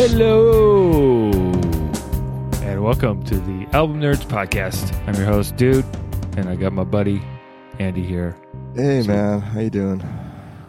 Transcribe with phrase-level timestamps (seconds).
[0.00, 1.30] Hello,
[2.62, 4.94] and welcome to the Album Nerds Podcast.
[5.06, 5.84] I'm your host, Dude,
[6.38, 7.20] and I got my buddy
[7.78, 8.34] Andy here.
[8.74, 10.02] Hey man, how you doing?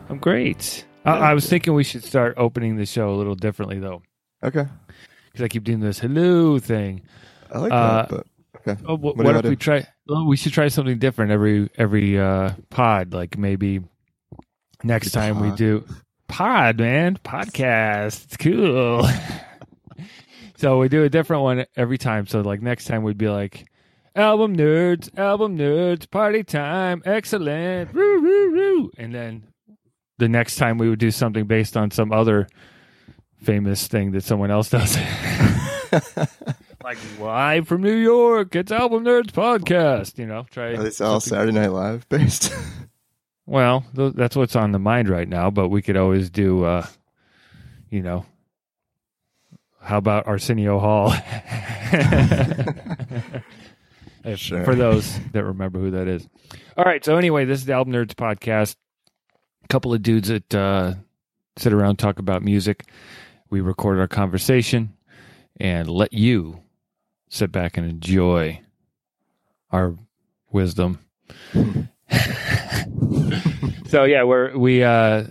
[0.09, 0.85] I'm great.
[1.05, 4.01] I, I was thinking we should start opening the show a little differently, though,
[4.43, 4.65] Okay,
[5.31, 7.01] because I keep doing this hello thing.
[7.53, 8.09] I like Uh, that.
[8.09, 8.27] But
[8.67, 9.49] okay, Oh, wh- What what, do I if do?
[9.51, 9.87] we try?
[10.09, 13.13] Well, we should try something different every every uh, pod.
[13.13, 13.79] Like maybe
[14.83, 15.57] next Every time we pod?
[15.57, 15.85] do
[16.31, 18.23] pod, man, podcast.
[18.23, 19.05] It's cool.
[20.55, 22.25] so we do a different one every time.
[22.25, 23.65] So like next time we'd be like.
[24.13, 29.47] Album nerds, album nerds, party time, excellent, woo woo woo, and then
[30.17, 32.49] the next time we would do something based on some other
[33.41, 34.97] famous thing that someone else does.
[36.83, 38.53] like live from New York.
[38.53, 40.17] It's Album Nerds podcast.
[40.17, 40.75] You know, try.
[40.75, 42.53] These all Saturday Night Live based?
[43.51, 45.49] Well, th- that's what's on the mind right now.
[45.51, 46.87] But we could always do, uh,
[47.89, 48.25] you know,
[49.81, 51.13] how about Arsenio Hall?
[54.23, 54.63] If- Sure.
[54.63, 56.27] For those that remember who that is.
[56.77, 57.03] All right.
[57.03, 58.75] So anyway, this is the Album Nerds podcast.
[59.63, 60.93] A couple of dudes that uh,
[61.57, 62.85] sit around talk about music.
[63.49, 64.93] We record our conversation
[65.59, 66.61] and let you
[67.29, 68.61] sit back and enjoy
[69.71, 69.95] our
[70.51, 70.99] wisdom.
[73.87, 75.25] So yeah, we're we uh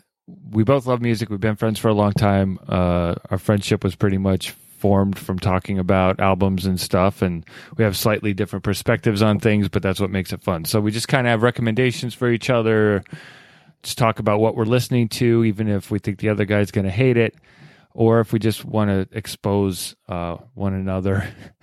[0.51, 1.31] we both love music.
[1.31, 2.59] We've been friends for a long time.
[2.69, 7.45] Uh our friendship was pretty much formed from talking about albums and stuff and
[7.77, 10.65] we have slightly different perspectives on things, but that's what makes it fun.
[10.65, 13.05] So we just kind of have recommendations for each other.
[13.83, 16.87] Just talk about what we're listening to even if we think the other guy's going
[16.87, 17.35] to hate it
[17.95, 21.29] or if we just want to expose uh, one another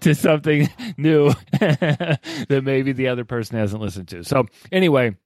[0.00, 4.24] to something new that maybe the other person hasn't listened to.
[4.24, 5.16] So anyway,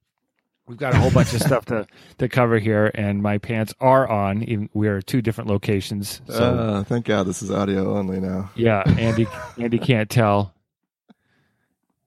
[0.67, 1.87] we've got a whole bunch of stuff to
[2.19, 4.43] to cover here, and my pants are on.
[4.43, 8.19] Even we are at two different locations, so uh, thank God this is audio only
[8.19, 8.51] now.
[8.55, 10.53] yeah, Andy Andy can't tell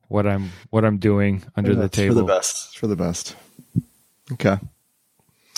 [0.09, 2.27] what I'm what I'm doing under the It's For the table.
[2.27, 2.78] best.
[2.78, 3.34] For the best.
[4.33, 4.59] Okay.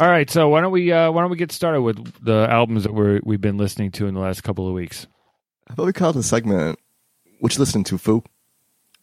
[0.00, 2.84] All right, so why don't we uh, why don't we get started with the albums
[2.84, 5.08] that we're we've been listening to in the last couple of weeks?
[5.66, 6.78] How about we call the segment
[7.40, 8.22] "Which you listening to, foo"?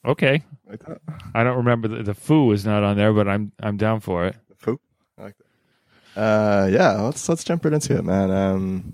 [0.06, 1.02] Okay, Like that.
[1.34, 4.26] I don't remember the, the foo is not on there, but I'm I'm down for
[4.26, 4.38] it.
[4.56, 4.80] Foo.
[5.18, 5.36] I like
[6.16, 6.22] that.
[6.22, 6.94] Uh, yeah.
[7.02, 8.32] Let's let's jump right into it, man.
[8.32, 8.94] Um,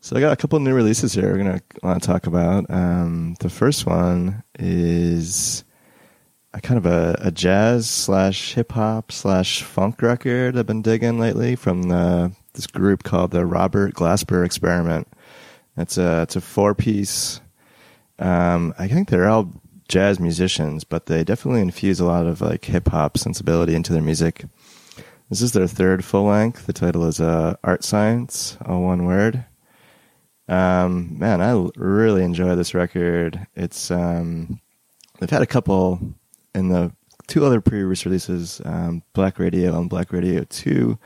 [0.00, 1.30] so I got a couple new releases here.
[1.30, 2.68] We're gonna want to talk about.
[2.68, 5.62] Um, the first one is
[6.54, 11.18] a kind of a, a jazz slash hip hop slash funk record I've been digging
[11.18, 15.08] lately from the, this group called the Robert Glasper Experiment.
[15.76, 17.40] It's a it's a four piece.
[18.18, 19.50] Um, I think they're all
[19.88, 24.02] jazz musicians, but they definitely infuse a lot of like hip hop sensibility into their
[24.02, 24.44] music.
[25.30, 26.66] This is their third full length.
[26.66, 29.46] The title is uh, Art Science, all one word.
[30.46, 33.46] Um, man, I really enjoy this record.
[33.54, 34.60] It's um,
[35.18, 36.14] they've had a couple
[36.54, 36.92] in the
[37.26, 40.98] two other previous releases, um, Black Radio and Black Radio Two,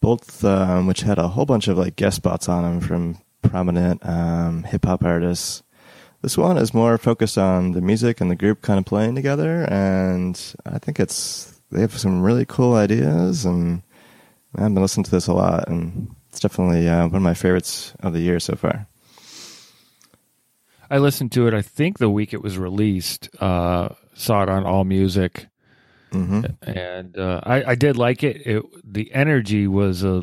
[0.00, 4.04] both um, which had a whole bunch of like guest spots on them from prominent
[4.06, 5.62] um, hip hop artists.
[6.22, 9.64] This one is more focused on the music and the group kind of playing together,
[9.70, 13.82] and I think it's they have some really cool ideas, and
[14.54, 17.94] I've been listening to this a lot, and it's definitely uh, one of my favorites
[18.00, 18.86] of the year so far.
[20.90, 21.54] I listened to it.
[21.54, 23.30] I think the week it was released.
[23.40, 25.46] Uh, saw it on All Music,
[26.12, 28.46] hmm and uh, I, I did like it.
[28.46, 28.62] it.
[28.84, 30.22] The energy was a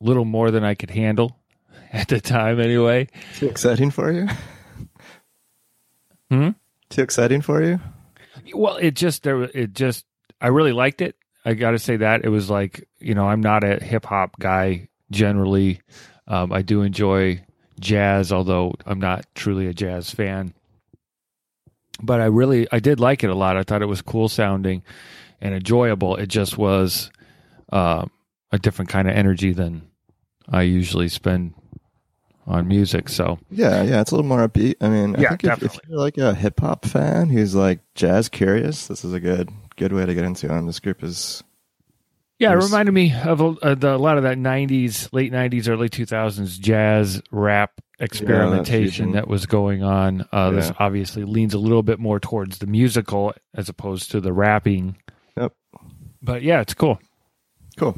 [0.00, 1.36] little more than I could handle
[1.92, 2.60] at the time.
[2.60, 4.28] Anyway, Too exciting for you?
[6.30, 6.50] Hmm?
[6.90, 7.78] Too exciting for you?
[8.54, 9.42] well, it just there.
[9.42, 10.04] It just
[10.40, 11.16] I really liked it.
[11.44, 14.38] I got to say that it was like you know I'm not a hip hop
[14.38, 15.80] guy generally.
[16.28, 17.44] Um, I do enjoy
[17.78, 20.54] jazz, although I'm not truly a jazz fan.
[22.02, 23.56] But I really I did like it a lot.
[23.56, 24.82] I thought it was cool sounding
[25.40, 26.16] and enjoyable.
[26.16, 27.10] It just was
[27.72, 28.06] uh,
[28.52, 29.88] a different kind of energy than
[30.48, 31.54] I usually spend
[32.46, 33.08] on music.
[33.08, 34.76] So Yeah, yeah, it's a little more upbeat.
[34.80, 37.80] I mean, I Yeah, think if, if you're like a hip hop fan who's like
[37.94, 40.52] jazz curious, this is a good good way to get into.
[40.52, 41.42] And this group is
[42.38, 45.88] Yeah, it reminded me of a, the, a lot of that '90s, late '90s, early
[45.88, 49.12] 2000s jazz rap experimentation fusion.
[49.12, 50.26] that was going on.
[50.32, 54.32] Uh, This obviously leans a little bit more towards the musical as opposed to the
[54.32, 54.96] rapping.
[55.36, 55.52] Yep.
[56.22, 56.98] But yeah, it's cool.
[57.76, 57.94] cool.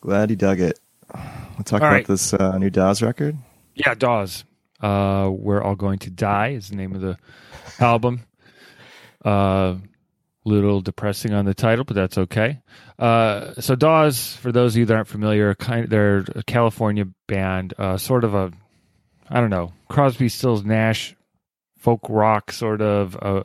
[0.00, 0.78] Glad you dug it.
[1.14, 2.06] We'll talk All about right.
[2.06, 3.36] this uh, new Dawes record.
[3.74, 4.44] Yeah, Dawes.
[4.80, 7.18] Uh, We're all going to die is the name of the
[7.80, 8.20] album.
[9.24, 9.76] Uh,
[10.48, 12.60] little depressing on the title, but that's okay.
[12.98, 17.74] Uh, so Dawes, for those of you that aren't familiar, kind they're a California band,
[17.78, 18.50] uh, sort of a,
[19.28, 21.14] I don't know, Crosby, Stills, Nash,
[21.78, 23.44] folk rock, sort of uh,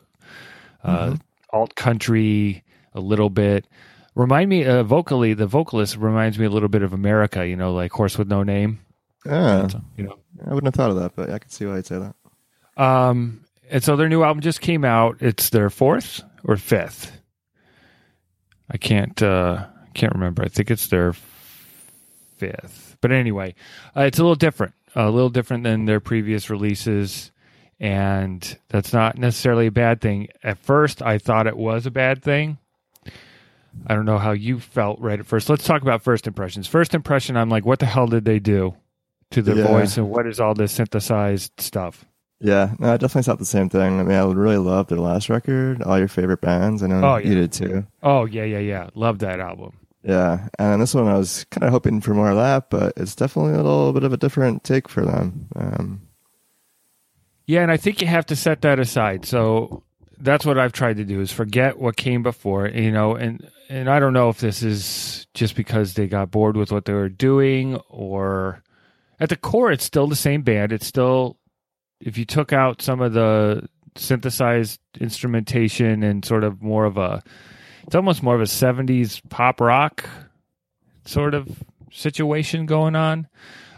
[0.83, 1.15] uh,
[1.51, 2.63] alt country,
[2.93, 3.67] a little bit.
[4.15, 7.45] Remind me uh, vocally, the vocalist reminds me a little bit of America.
[7.47, 8.79] You know, like Horse with No Name.
[9.25, 11.85] Yeah, You know, I wouldn't have thought of that, but I can see why you'd
[11.85, 12.81] say that.
[12.81, 15.17] Um, and so their new album just came out.
[15.21, 17.11] It's their fourth or fifth.
[18.69, 20.43] I can't uh can't remember.
[20.43, 21.13] I think it's their
[22.37, 22.97] fifth.
[23.01, 23.55] But anyway,
[23.95, 24.73] uh, it's a little different.
[24.95, 27.31] A little different than their previous releases.
[27.79, 30.29] And that's not necessarily a bad thing.
[30.43, 32.57] At first, I thought it was a bad thing.
[33.87, 35.49] I don't know how you felt right at first.
[35.49, 36.67] Let's talk about first impressions.
[36.67, 38.75] First impression, I'm like, what the hell did they do
[39.31, 39.67] to their Yeah.
[39.67, 42.05] voice and what is all this synthesized stuff?
[42.45, 44.01] Yeah, no, I definitely thought the same thing.
[44.01, 46.83] I mean, I would really love their last record, all your favorite bands.
[46.83, 47.87] I know Oh, you did too.
[48.03, 48.89] Oh yeah, yeah, yeah.
[48.95, 49.71] Love that album.
[50.03, 53.15] Yeah, and this one I was kind of hoping for more of that, but it's
[53.15, 55.47] definitely a little bit of a different take for them.
[55.55, 56.01] Um,
[57.47, 59.25] Yeah, and I think you have to set that aside.
[59.25, 59.83] So
[60.19, 63.89] that's what I've tried to do is forget what came before, you know, and and
[63.89, 67.07] I don't know if this is just because they got bored with what they were
[67.07, 68.61] doing or
[69.21, 70.73] at the core it's still the same band.
[70.73, 71.37] It's still
[72.05, 77.23] if you took out some of the synthesized instrumentation and sort of more of a
[77.85, 80.07] it's almost more of a 70s pop rock
[81.05, 83.27] sort of situation going on.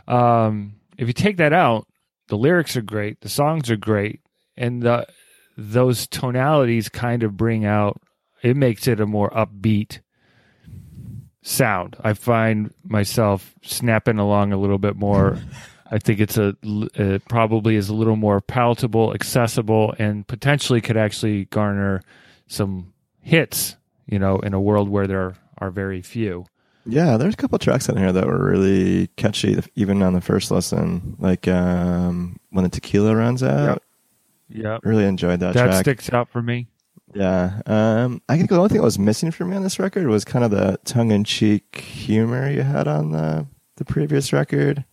[0.08, 1.88] Um, if you take that out,
[2.28, 4.22] the lyrics are great, the songs are great,
[4.56, 5.08] and the
[5.58, 8.02] those tonalities kind of bring out
[8.42, 10.02] it makes it a more upbeat
[11.42, 11.96] sound.
[12.02, 15.40] I find myself snapping along a little bit more.
[15.92, 20.98] I think it's a it probably is a little more palatable, accessible, and potentially could
[20.98, 22.02] actually garner
[22.48, 23.76] some hits.
[24.08, 26.46] You know, in a world where there are very few.
[26.86, 30.52] yeah, there's a couple tracks in here that were really catchy, even on the first
[30.52, 31.16] listen.
[31.20, 33.82] Like um, when the tequila runs out,
[34.48, 35.82] Yeah, really enjoyed that, that track.
[35.84, 36.68] sticks out for me.
[37.16, 40.06] Yeah, um, I think the only thing that was missing for me on this record
[40.08, 43.48] was kind of the tongue-in-cheek humor you had on the
[43.78, 44.86] the previous record.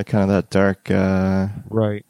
[0.00, 2.06] Like kind of that dark, uh, Right.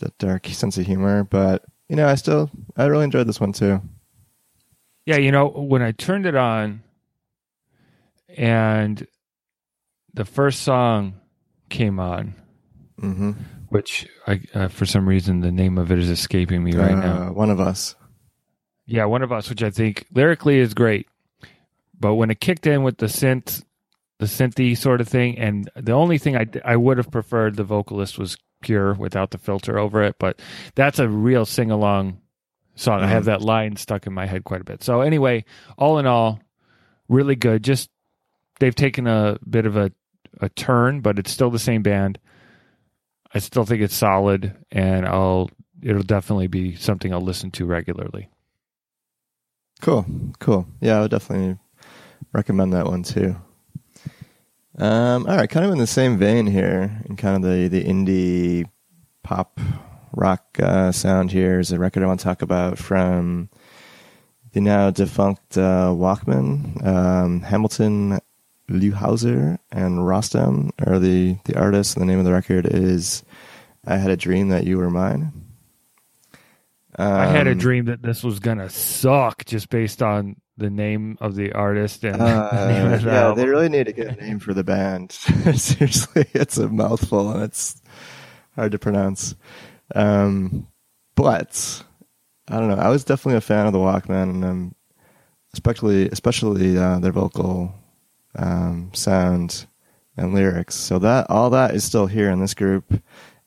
[0.00, 1.24] that dark sense of humor.
[1.24, 3.80] But you know, I still I really enjoyed this one too.
[5.06, 6.82] Yeah, you know, when I turned it on
[8.36, 9.06] and
[10.12, 11.14] the first song
[11.70, 12.34] came on,
[13.00, 13.30] hmm
[13.70, 17.28] which I, uh, for some reason the name of it is escaping me right now.
[17.28, 17.94] Uh, one of us.
[18.84, 21.08] Yeah, one of us, which I think lyrically is great,
[21.98, 23.64] but when it kicked in with the synth,
[24.24, 27.64] the synthy sort of thing, and the only thing I I would have preferred the
[27.64, 30.40] vocalist was pure without the filter over it, but
[30.74, 32.20] that's a real sing along
[32.74, 33.02] song.
[33.02, 33.38] I have uh-huh.
[33.38, 34.82] that line stuck in my head quite a bit.
[34.82, 35.44] So anyway,
[35.76, 36.40] all in all,
[37.08, 37.62] really good.
[37.62, 37.90] Just
[38.60, 39.92] they've taken a bit of a
[40.40, 42.18] a turn, but it's still the same band.
[43.34, 45.50] I still think it's solid, and I'll
[45.82, 48.30] it'll definitely be something I'll listen to regularly.
[49.82, 50.06] Cool,
[50.38, 50.66] cool.
[50.80, 51.58] Yeah, I would definitely
[52.32, 53.36] recommend that one too.
[54.76, 57.84] Um, all right, kind of in the same vein here, in kind of the the
[57.84, 58.68] indie
[59.22, 59.60] pop
[60.12, 63.50] rock uh, sound here is a record I want to talk about from
[64.52, 66.84] the now defunct uh, Walkmen.
[66.84, 68.18] Um, Hamilton
[68.68, 73.22] Leithauser and Rostam are the the artists, and the name of the record is
[73.86, 75.32] "I Had a Dream That You Were Mine."
[76.96, 81.18] I had a Um, dream that this was gonna suck just based on the name
[81.20, 83.38] of the artist and the name Uh, of the yeah, album.
[83.44, 85.12] they really need to get a name for the band.
[85.54, 87.80] Seriously, it's a mouthful and it's
[88.54, 89.34] hard to pronounce.
[89.94, 90.68] Um,
[91.16, 91.82] but
[92.48, 92.76] I don't know.
[92.76, 94.74] I was definitely a fan of the Walkmen, and um,
[95.52, 97.74] especially especially uh, their vocal
[98.36, 99.66] um, sound
[100.16, 100.74] and lyrics.
[100.74, 103.02] So that all that is still here in this group.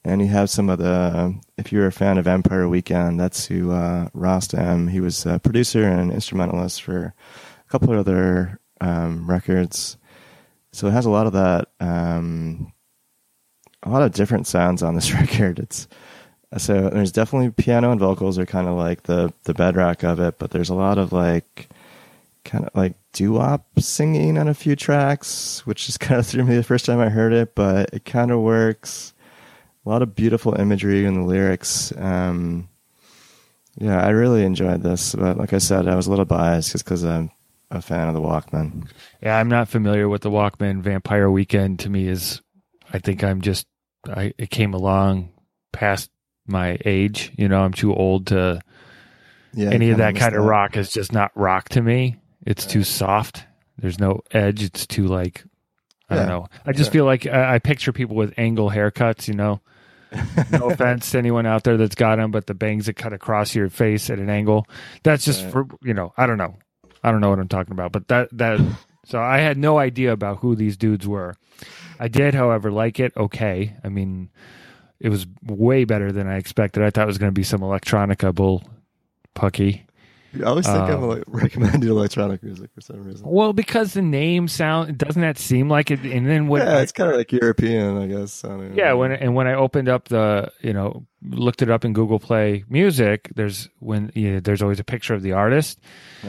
[0.08, 1.38] And you have some of the.
[1.58, 4.90] If you're a fan of Vampire Weekend, that's who uh, Rostam.
[4.90, 7.14] He was a producer and instrumentalist for
[7.68, 9.98] a couple of other um, records.
[10.72, 12.72] So it has a lot of that, um,
[13.84, 15.60] a lot of different sounds on this record.
[15.60, 15.90] It's
[16.56, 20.40] so there's definitely piano and vocals are kind of like the the bedrock of it,
[20.40, 21.68] but there's a lot of like
[22.46, 26.56] kind of like doo-wop singing on a few tracks, which just kind of threw me
[26.56, 29.14] the first time I heard it, but it kind of works.
[29.88, 31.94] A lot of beautiful imagery in the lyrics.
[31.96, 32.68] Um,
[33.78, 36.84] yeah, I really enjoyed this, but like I said, I was a little biased just
[36.84, 37.32] because I'm
[37.72, 38.90] a fan of the Walkmen.
[39.24, 41.80] Yeah, I'm not familiar with the Walkmen Vampire Weekend.
[41.80, 42.42] To me, is
[42.92, 43.66] I think I'm just
[44.06, 45.30] I it came along
[45.72, 46.12] past
[46.46, 47.32] my age.
[47.38, 48.60] You know, I'm too old to
[49.54, 52.18] Yeah, any of that kinda of rock is just not rock to me.
[52.46, 53.46] It's too soft.
[53.78, 54.64] There's no edge.
[54.64, 55.46] It's too like
[56.10, 56.48] I don't know.
[56.66, 56.94] I just Yeah.
[56.94, 59.30] feel like I, I picture people with angle haircuts.
[59.30, 59.62] You know,
[60.52, 63.54] no offense to anyone out there that's got them, but the bangs that cut across
[63.56, 64.68] your face at an angle.
[65.04, 65.52] That's just Right.
[65.52, 66.14] for you know.
[66.18, 66.56] I don't know.
[67.04, 68.60] I don't know what I'm talking about, but that that.
[69.06, 71.36] So I had no idea about who these dudes were.
[71.98, 73.14] I did, however, like it.
[73.16, 74.30] Okay, I mean,
[75.00, 76.84] it was way better than I expected.
[76.84, 78.66] I thought it was going to be some electronica bull
[79.34, 79.87] pucky.
[80.40, 83.26] I always think I'm Um, like recommending electronic music for some reason.
[83.28, 86.02] Well, because the name sound doesn't that seem like it?
[86.02, 88.34] And then when yeah, it's kind of like European, I guess.
[88.34, 88.76] sounding.
[88.76, 92.20] yeah, when and when I opened up the you know looked it up in Google
[92.20, 95.80] Play Music, there's when you know, there's always a picture of the artist,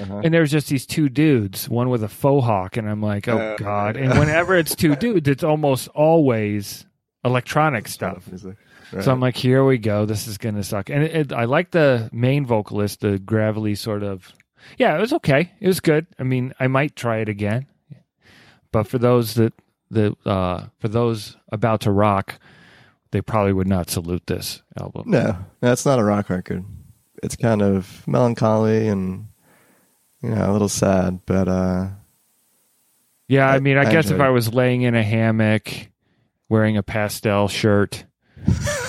[0.01, 0.23] Uh-huh.
[0.25, 3.37] and there's just these two dudes, one with a faux hawk, and I'm like, oh
[3.39, 3.97] Uh, god!
[4.01, 6.87] And whenever it's two dudes, it's almost always
[7.25, 8.27] electronic stuff.
[8.29, 8.57] Music.
[9.03, 10.07] So I'm like, here we go.
[10.07, 10.89] This is gonna suck.
[10.91, 14.33] And it, it, I like the main vocalist, the gravelly sort of.
[14.79, 15.53] Yeah, it was okay.
[15.61, 16.07] It was good.
[16.19, 17.67] I mean, I might try it again.
[18.73, 19.53] But for those that
[19.91, 22.39] that uh, for those about to rock,
[23.11, 25.05] they probably would not salute this album.
[25.11, 26.65] no, that's not a rock record.
[27.23, 29.29] It's kind of melancholy and
[30.23, 31.89] you know a little sad, but uh,
[33.29, 35.71] Yeah, I, I- mean, I, I guess if enjoyed I was laying in a hammock,
[36.49, 38.05] wearing a pastel shirt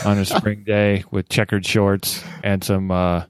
[0.05, 3.25] on a spring day with checkered shorts and some uh,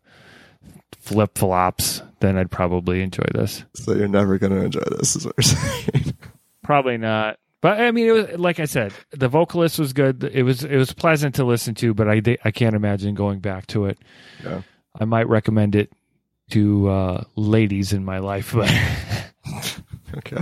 [1.00, 3.64] flip flops, then I'd probably enjoy this.
[3.74, 5.44] so you're never going to enjoy this, is what you're
[5.94, 6.14] saying.
[6.64, 7.38] Probably not.
[7.62, 10.24] But I mean, it was like I said, the vocalist was good.
[10.24, 13.68] It was it was pleasant to listen to, but I I can't imagine going back
[13.68, 13.98] to it.
[14.44, 14.62] Yeah.
[14.98, 15.92] I might recommend it
[16.52, 18.72] to uh, ladies in my life, but
[20.18, 20.42] Okay.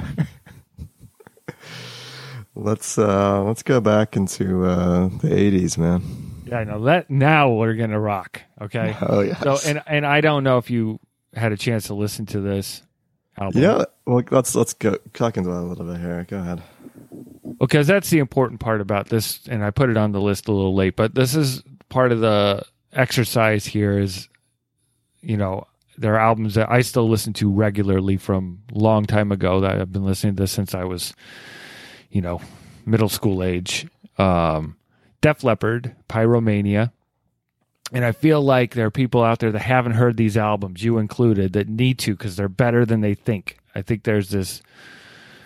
[2.58, 6.02] Let's uh let's go back into uh the 80s, man.
[6.46, 8.42] yeah, I know that now we're gonna rock.
[8.62, 8.96] Okay.
[9.02, 9.40] Oh yeah.
[9.40, 11.00] So and and I don't know if you
[11.34, 12.82] had a chance to listen to this
[13.38, 13.62] album.
[13.62, 16.26] know, well, let's let's go talk into that a little bit here.
[16.28, 16.64] Go ahead.
[17.60, 20.52] because that's the important part about this and i put it on the list a
[20.52, 22.62] little late but this is part of the
[22.94, 24.28] exercise here is
[25.22, 25.66] you know
[25.98, 29.92] there are albums that i still listen to regularly from long time ago that i've
[29.92, 31.14] been listening to since i was
[32.10, 32.42] you know
[32.86, 33.88] middle school age
[34.18, 34.76] um
[35.22, 36.92] def leppard pyromania.
[37.94, 40.98] And i feel like there are people out there that haven't heard these albums you
[40.98, 43.58] included that need to because they're better than they think.
[43.74, 44.62] I think there's this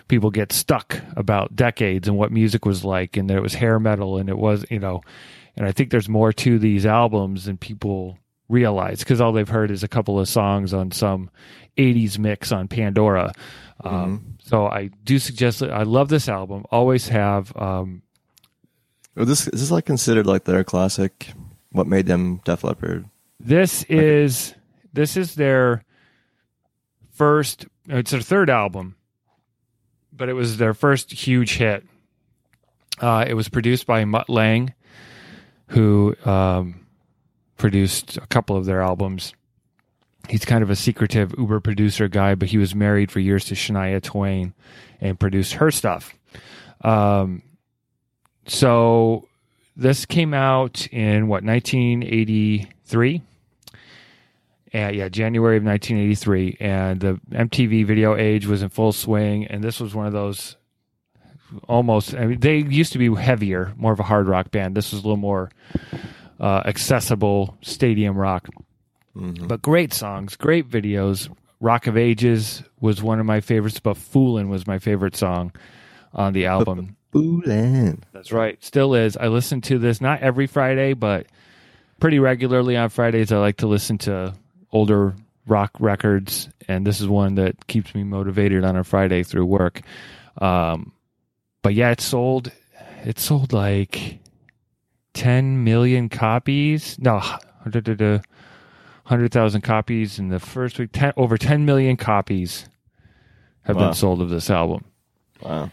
[0.08, 3.80] people get stuck about decades and what music was like and that it was hair
[3.80, 5.00] metal and it was you know
[5.56, 9.70] and i think there's more to these albums than people realize because all they've heard
[9.70, 11.30] is a couple of songs on some
[11.78, 13.32] 80s mix on pandora
[13.84, 18.02] um, so i do suggest that i love this album always have um,
[19.14, 21.32] this is this like considered like their classic?
[21.70, 23.06] What made them Def Leppard?
[23.44, 24.54] this is
[24.92, 25.84] this is their
[27.10, 28.96] first it's their third album
[30.12, 31.84] but it was their first huge hit
[33.00, 34.72] uh, it was produced by mutt lange
[35.68, 36.86] who um,
[37.56, 39.34] produced a couple of their albums
[40.28, 43.54] he's kind of a secretive uber producer guy but he was married for years to
[43.54, 44.54] shania twain
[45.00, 46.14] and produced her stuff
[46.82, 47.42] um,
[48.46, 49.26] so
[49.76, 53.22] this came out in what 1983
[54.74, 59.62] uh, yeah, January of 1983, and the MTV video age was in full swing, and
[59.62, 60.56] this was one of those
[61.68, 62.14] almost.
[62.14, 64.74] I mean, they used to be heavier, more of a hard rock band.
[64.74, 65.50] This was a little more
[66.40, 68.48] uh, accessible stadium rock,
[69.14, 71.34] but great songs, great videos.
[71.60, 75.52] Rock of Ages was one of my favorites, but Foolin' was my favorite song
[76.12, 76.96] on the album.
[77.12, 78.02] Boolin.
[78.12, 78.62] That's right.
[78.64, 79.16] Still is.
[79.16, 81.26] I listen to this not every Friday, but
[82.00, 83.30] pretty regularly on Fridays.
[83.30, 84.34] I like to listen to
[84.72, 85.14] older
[85.46, 89.82] rock records, and this is one that keeps me motivated on a Friday through work.
[90.38, 90.92] Um,
[91.62, 92.50] but yeah, it sold.
[93.04, 94.18] It sold like
[95.12, 96.98] ten million copies.
[96.98, 97.22] No,
[99.04, 100.90] hundred thousand copies in the first week.
[100.92, 102.68] 10, over ten million copies
[103.62, 103.86] have Wow.
[103.86, 104.84] been sold of this album.
[105.42, 105.70] Wow.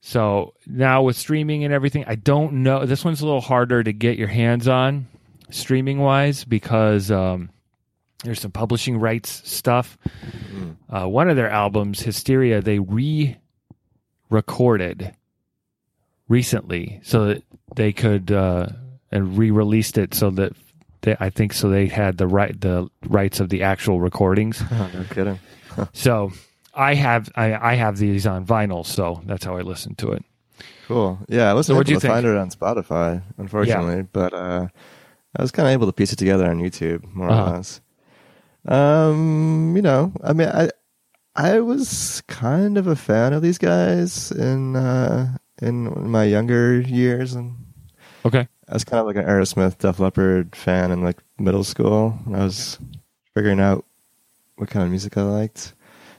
[0.00, 2.84] So now with streaming and everything, I don't know.
[2.84, 5.06] This one's a little harder to get your hands on
[5.50, 7.48] streaming wise because um,
[8.22, 9.96] there's some publishing rights stuff.
[10.90, 13.36] Uh, one of their albums, Hysteria, they re
[14.30, 15.14] recorded
[16.28, 17.42] recently so that
[17.76, 18.66] they could uh,
[19.10, 20.52] and re released it so that
[21.04, 24.60] they, I think so they had the right the rights of the actual recordings.
[24.70, 25.38] no kidding.
[25.92, 26.32] So
[26.74, 30.24] I have I, I have these on vinyl, so that's how I listen to it.
[30.88, 31.18] Cool.
[31.28, 32.12] Yeah, I wasn't So able you to think?
[32.12, 34.68] find it on Spotify, unfortunately, but uh,
[35.36, 37.50] I was kind of able to piece it together on YouTube, more Uh-huh.
[37.50, 37.80] or less.
[38.66, 40.70] Um, you know, I mean, I
[41.36, 47.34] I was kind of a fan of these guys in uh, in my younger years,
[47.34, 47.56] and
[48.24, 48.46] Okay.
[48.68, 52.18] I was kind of like an Aerosmith, Def Leppard fan in like middle school.
[52.28, 52.78] I was
[53.34, 53.84] figuring out
[54.56, 55.74] what kind of music I liked,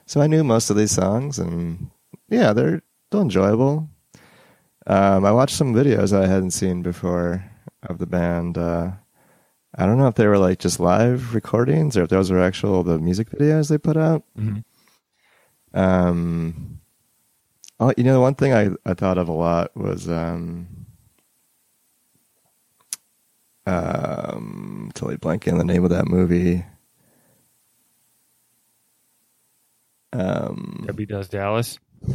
[0.06, 1.90] so I knew most of these songs, and
[2.30, 3.90] yeah, they're still enjoyable.
[4.88, 7.44] Um, I watched some videos I hadn't seen before
[7.84, 8.58] of the band.
[8.58, 8.92] Uh,
[9.78, 12.84] I don't know if they were like just live recordings or if those were actual
[12.84, 14.24] the music videos they put out.
[14.38, 14.64] Mhm.
[15.74, 16.80] Um,
[17.80, 20.85] oh, you know, the one thing I, I thought of a lot was um,
[23.66, 26.64] um, totally blanking on the name of that movie.
[30.14, 31.80] Um, Debbie does Dallas.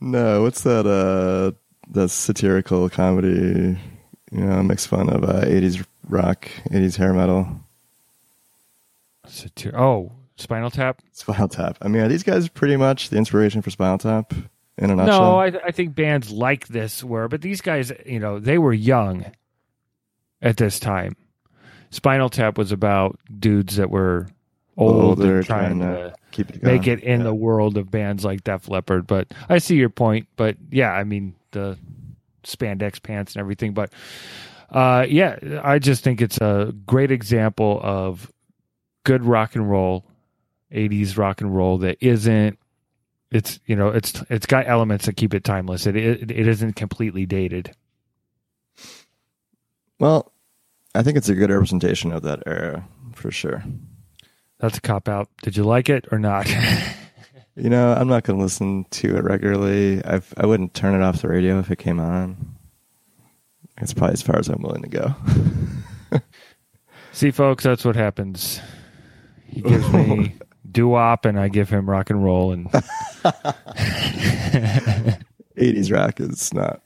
[0.00, 0.86] no, what's that?
[0.86, 1.52] Uh,
[1.90, 3.78] that satirical comedy.
[4.32, 7.48] You know, makes fun of uh, '80s rock, '80s hair metal.
[9.26, 11.02] Satir- oh, Spinal Tap.
[11.12, 11.76] Spinal Tap.
[11.82, 14.32] I mean, are these guys pretty much the inspiration for Spinal Tap
[14.80, 15.20] in a nutshell?
[15.20, 18.72] No, I, I think bands like this were, but these guys, you know, they were
[18.72, 19.26] young
[20.42, 21.16] at this time.
[21.90, 24.28] Spinal Tap was about dudes that were
[24.76, 27.24] old Older, and trying, trying to to it make it in Yeah.
[27.24, 29.06] the world of bands like Def Leppard.
[29.06, 30.26] But I see your point.
[30.36, 31.76] But yeah, I mean the
[32.44, 33.74] spandex pants and everything.
[33.74, 33.92] But
[34.70, 38.30] uh, yeah, I just think it's a great example of
[39.04, 40.06] good rock and roll,
[40.72, 42.56] '80s rock and roll that isn't.
[43.30, 45.86] It's you know it's it's got elements that keep it timeless.
[45.86, 47.74] It it, it isn't completely dated.
[49.98, 50.32] Well,
[50.94, 53.62] I think it's a good representation of that era for sure.
[54.58, 55.28] That's a cop out.
[55.42, 56.50] Did you like it or not?
[57.56, 60.02] You know, I'm not going to listen to it regularly.
[60.04, 62.56] I've, I wouldn't turn it off the radio if it came on.
[63.78, 65.14] It's probably as far as I'm willing to go.
[67.12, 68.60] See, folks, that's what happens.
[69.46, 70.36] He gives me
[70.70, 72.66] doo wop, and I give him rock and roll, and
[75.56, 76.80] 80s rock is not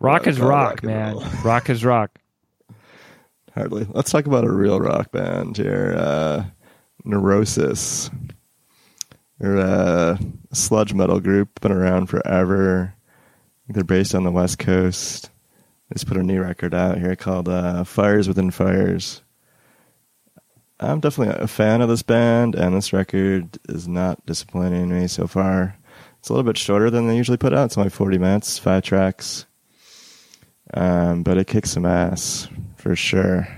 [0.00, 1.16] rock is Rock rock, man.
[1.44, 2.18] Rock is rock.
[3.54, 3.86] hardly.
[3.90, 5.94] Let's talk about a real rock band here.
[5.98, 6.44] Uh,
[7.04, 8.10] Neurosis.
[9.38, 10.18] They're a
[10.52, 12.94] sludge metal group, been around forever.
[13.68, 15.30] They're based on the West Coast.
[15.88, 19.22] They just put a new record out here called uh, Fires Within Fires.
[20.80, 25.26] I'm definitely a fan of this band, and this record is not disappointing me so
[25.26, 25.76] far.
[26.20, 27.66] It's a little bit shorter than they usually put out.
[27.66, 29.46] It's only 40 minutes, five tracks.
[30.74, 33.48] Um, but it kicks some ass for sure.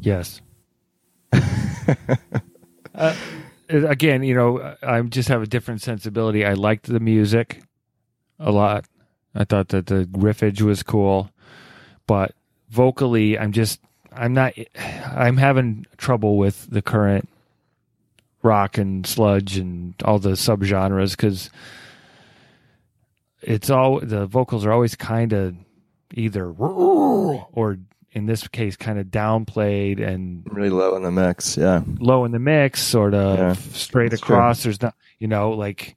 [0.00, 0.40] Yes.
[2.94, 3.14] uh,
[3.68, 6.44] again, you know, I just have a different sensibility.
[6.44, 7.62] I liked the music
[8.38, 8.84] a lot.
[9.34, 11.30] I thought that the riffage was cool,
[12.06, 12.34] but
[12.70, 13.80] vocally, I'm just,
[14.16, 14.54] I'm not,
[15.14, 17.28] I'm having trouble with the current
[18.42, 21.50] rock and sludge and all the subgenres because
[23.42, 25.54] it's all the vocals are always kind of
[26.14, 27.78] either or
[28.12, 31.82] in this case kind of downplayed and Really low in the mix, yeah.
[31.98, 34.62] low in the mix, sort of Yeah, straight across.
[34.62, 35.96] There's not, you know, like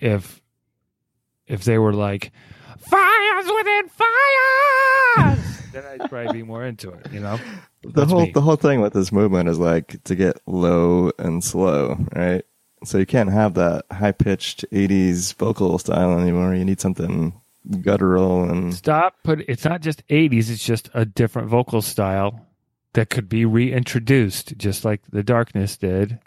[0.00, 0.40] if
[1.46, 2.32] if they were like
[2.80, 7.12] fires within fires, then I'd probably be more into it.
[7.12, 7.38] You know,
[7.82, 8.32] The That's whole me.
[8.32, 12.44] the whole thing with this movement is like to get low and slow, right?
[12.84, 16.54] So you can't have that high pitched '80s vocal style anymore.
[16.54, 17.38] You need something
[17.82, 19.16] guttural and stop.
[19.22, 22.46] Put it's not just '80s; it's just a different vocal style
[22.94, 26.18] that could be reintroduced, just like the Darkness did.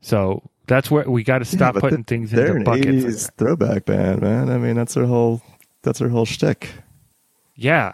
[0.00, 3.04] So that's where we got to Yeah, stop but putting things they're into buckets.
[3.28, 4.50] '80s throwback band, man.
[4.50, 5.40] I mean, that's their whole
[5.82, 6.70] that's their whole shtick.
[7.54, 7.92] yeah,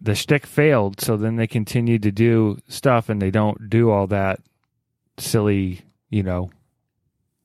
[0.00, 4.06] the shtick failed, so then they continued to do stuff, and they don't do all
[4.08, 4.40] that
[5.18, 6.50] silly, you know.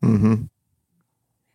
[0.03, 0.43] Mm-hmm.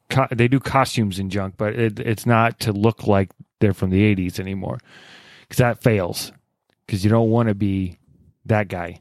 [0.08, 3.90] Co- they do costumes and junk, but it, it's not to look like they're from
[3.90, 4.78] the '80s anymore,
[5.42, 6.32] because that fails.
[6.86, 7.98] Because you don't want to be
[8.44, 9.00] that guy.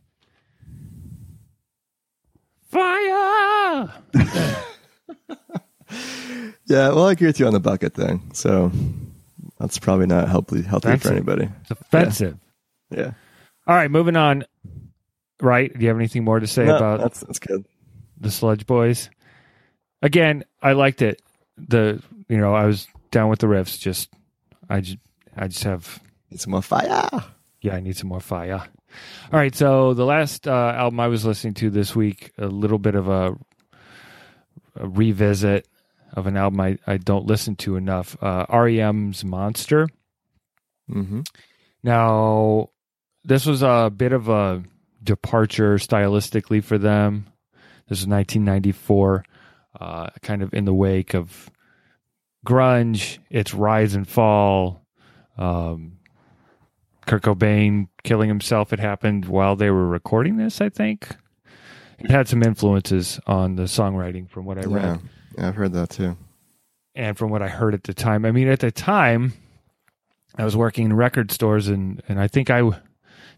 [2.70, 3.94] Fire!
[6.68, 8.32] Yeah, well, I agree with you on the bucket thing.
[8.34, 8.72] So
[9.60, 11.50] that's probably not healthy healthy That's for anybody.
[11.62, 12.38] It's offensive.
[12.89, 13.12] Yeah,
[13.68, 14.46] All right, moving on.
[15.41, 15.74] Right?
[15.74, 17.65] Do you have anything more to say No, about that's that's good.
[18.20, 19.10] the Sludge Boys.
[20.02, 21.22] Again, I liked it.
[21.58, 23.80] The you know I was down with the riffs.
[23.80, 24.10] Just
[24.70, 24.98] I just
[25.36, 26.00] I just have
[26.32, 27.10] Need some more fire.
[27.62, 28.62] yeah I need some more fire.
[29.34, 32.78] All right, so the last uh, album I was listening to this week, a little
[32.80, 33.36] bit of a,
[34.78, 35.68] a revisit
[36.15, 38.17] of an album I, I don't listen to enough.
[38.21, 39.88] Uh, REM's Monster.
[40.89, 41.21] Mm-hmm.
[41.84, 42.69] Now,
[43.23, 44.63] this was a bit of a
[45.04, 47.28] departure stylistically for them.
[47.88, 49.25] This is 1994,
[49.80, 51.51] uh, kind of in the wake of
[52.45, 54.86] grunge, its rise and fall.
[55.38, 55.99] Um,
[57.06, 61.15] Kurt Cobain killing himself It happened while they were recording this, I think.
[61.99, 64.99] It had some influences on the songwriting from what I read.
[65.38, 65.48] Yeah.
[65.48, 66.17] I've heard that too.
[66.95, 68.24] And from what I heard at the time.
[68.26, 69.34] I mean, at the time,
[70.38, 72.62] I was working in record stores and, and I think I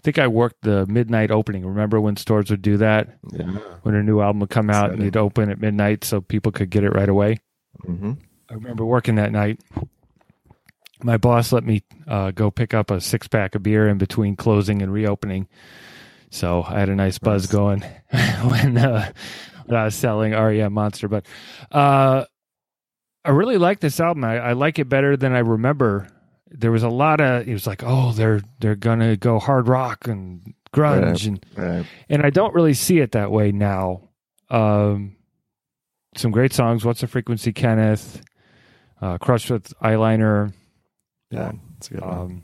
[0.03, 1.65] think I worked the midnight opening.
[1.65, 3.17] Remember when stores would do that?
[3.31, 3.57] Yeah.
[3.81, 5.05] When a new album would come out and Exciting.
[5.05, 7.39] you'd open at midnight so people could get it right away.
[7.83, 8.13] hmm
[8.49, 9.59] I remember working that night.
[11.03, 14.35] My boss let me uh, go pick up a six pack of beer in between
[14.35, 15.47] closing and reopening.
[16.29, 17.51] So I had a nice buzz Nice.
[17.51, 17.81] going
[18.49, 19.11] when, uh,
[19.67, 21.07] was selling REM Monster.
[21.07, 21.25] But
[21.71, 22.25] uh,
[23.25, 24.23] I really like this album.
[24.23, 26.07] I, I like it better than I remember.
[26.49, 30.07] There was a lot of it was like, oh, they're they're gonna go hard rock
[30.07, 31.25] and grunge Right.
[31.25, 31.85] and Right.
[32.09, 34.01] and I don't really see it that way now.
[34.49, 35.15] Um,
[36.15, 36.85] some great songs.
[36.85, 38.21] What's the frequency, Kenneth?
[39.01, 40.53] Uh, Crushed with eyeliner.
[41.29, 41.51] Yeah.
[41.77, 42.17] It's a good one.
[42.17, 42.43] Um,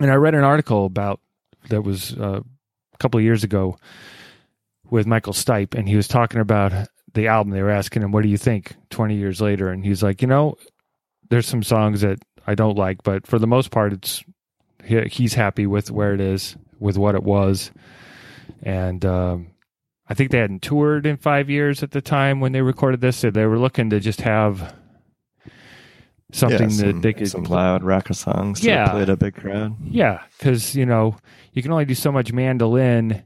[0.00, 1.20] and I read an article about
[1.68, 2.40] that was uh,
[2.94, 3.76] a couple of years ago
[4.90, 6.72] with Michael Stipe, and he was talking about
[7.14, 7.52] the album.
[7.52, 10.28] They were asking him, "What do you think?" Twenty years later, and he's like, "You
[10.28, 10.56] know,
[11.28, 14.24] there's some songs that I don't like, but for the most part, it's
[14.84, 17.70] he, he's happy with where it is, with what it was."
[18.62, 19.48] And um,
[20.08, 23.18] I think they hadn't toured in five years at the time when they recorded this,
[23.18, 24.74] so they were looking to just have
[26.32, 28.64] something yeah, that some, they could some loud rocker songs.
[28.64, 28.90] Yeah.
[28.90, 29.76] Play to a big crowd.
[29.84, 31.16] yeah, because you know
[31.52, 33.22] you can only do so much mandolin,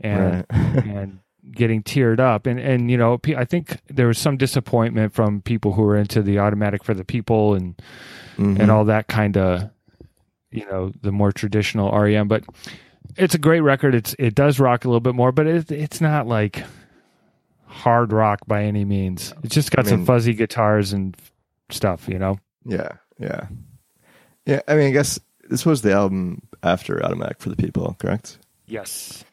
[0.00, 0.46] and right.
[0.86, 1.18] and
[1.52, 5.72] getting teared up, and and you know I think there was some disappointment from people
[5.72, 7.80] who were into the automatic for the people and
[8.38, 8.58] Mhm.
[8.58, 9.70] and all that kind of
[10.50, 12.44] you know the more traditional REM, but
[13.16, 13.94] it's a great record.
[13.94, 16.64] It's it does rock a little bit more, but it, it's not like
[17.66, 19.32] hard rock by any means.
[19.42, 21.16] It's just got I some fuzzy guitars and
[21.70, 22.38] stuff, you know.
[22.64, 23.46] Yeah, yeah,
[24.46, 24.60] yeah.
[24.68, 28.38] I mean, I guess this was the album after Automatic for the People, correct?
[28.66, 29.24] Yes.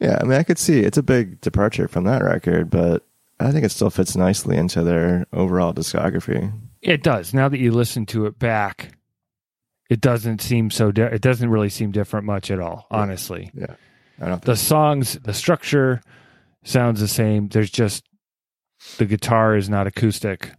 [0.00, 3.06] Yeah, I mean, I could see it's a big departure from that record, but
[3.40, 6.52] I think it still fits nicely into their overall discography.
[6.82, 7.32] It does.
[7.32, 8.96] Now that you listen to it back,
[9.90, 10.90] it doesn't seem so.
[10.92, 12.86] Di- it doesn't really seem different much at all.
[12.90, 12.96] Yeah.
[12.98, 13.74] Honestly, Yeah,
[14.20, 14.42] I don't.
[14.42, 16.00] the songs, the structure
[16.64, 17.48] sounds the same.
[17.48, 18.04] There's just
[18.98, 20.50] the guitar is not acoustic.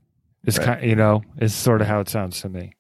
[0.44, 0.66] It's Right.
[0.80, 2.74] kind, you know, it's sort of how it sounds to me.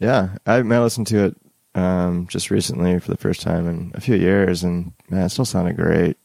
[0.00, 1.36] yeah, I, I listened to it
[1.78, 5.44] um, just recently for the first time in a few years, and man, it still
[5.44, 6.16] sounded great.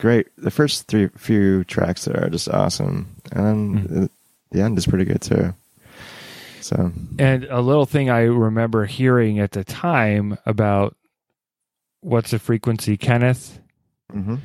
[0.00, 0.28] Great.
[0.36, 3.94] The first three few tracks there are just awesome, and then Hmm.
[4.00, 4.10] the,
[4.50, 5.54] the end is pretty good too.
[6.60, 10.96] So And a little thing I remember hearing at the time about
[12.00, 13.58] what's the frequency, Kenneth.
[14.12, 14.38] mhm.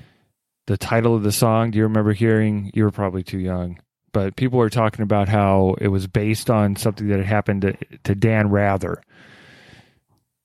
[0.67, 3.77] the title of the song do you remember hearing you were probably too young
[4.13, 7.73] but people were talking about how it was based on something that had happened to,
[8.03, 9.01] to dan rather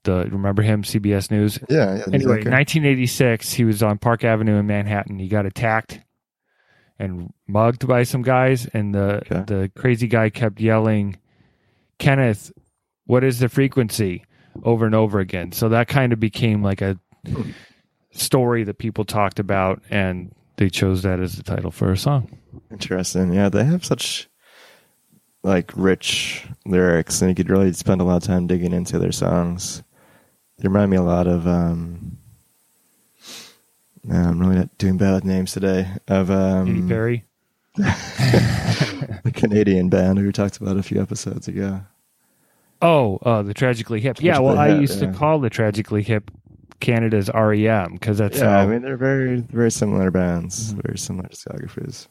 [0.04, 2.04] the remember him cbs news yeah, yeah.
[2.12, 2.50] anyway okay.
[2.50, 6.00] 1986 he was on park avenue in manhattan he got attacked
[6.98, 9.44] and mugged by some guys and the Okay.
[9.46, 11.16] the crazy guy kept yelling
[11.98, 12.52] kenneth
[13.06, 14.24] what is the frequency
[14.64, 16.98] over and over again so that kind of became like a
[18.12, 22.38] story that people talked about and they chose that as the title for a song
[22.70, 23.32] Interesting.
[23.32, 24.28] Yeah, they have such
[25.42, 29.12] like rich lyrics, and you could really spend a lot of time digging into their
[29.12, 29.82] songs.
[30.62, 31.46] They remind me a lot of.
[31.46, 32.16] um
[34.08, 35.88] I'm really not doing bad with names today.
[36.06, 36.32] Of Katy
[36.80, 37.24] um, Perry
[37.76, 41.80] the Canadian band who we talked about a few episodes ago.
[42.80, 45.10] oh uh, the tragically hip yeah well i used yeah.
[45.10, 46.30] to call the tragically hip
[46.80, 50.82] canada's rem because that's yeah, how I mean they're very very similar bands, Mhm.
[50.82, 52.08] very similar discographies.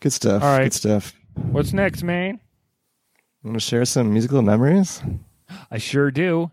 [0.00, 0.42] Good stuff.
[0.42, 0.64] All right.
[0.64, 1.14] Good stuff.
[1.34, 2.40] what's next man
[3.44, 5.00] Want to share some musical memories?
[5.70, 6.50] I sure do.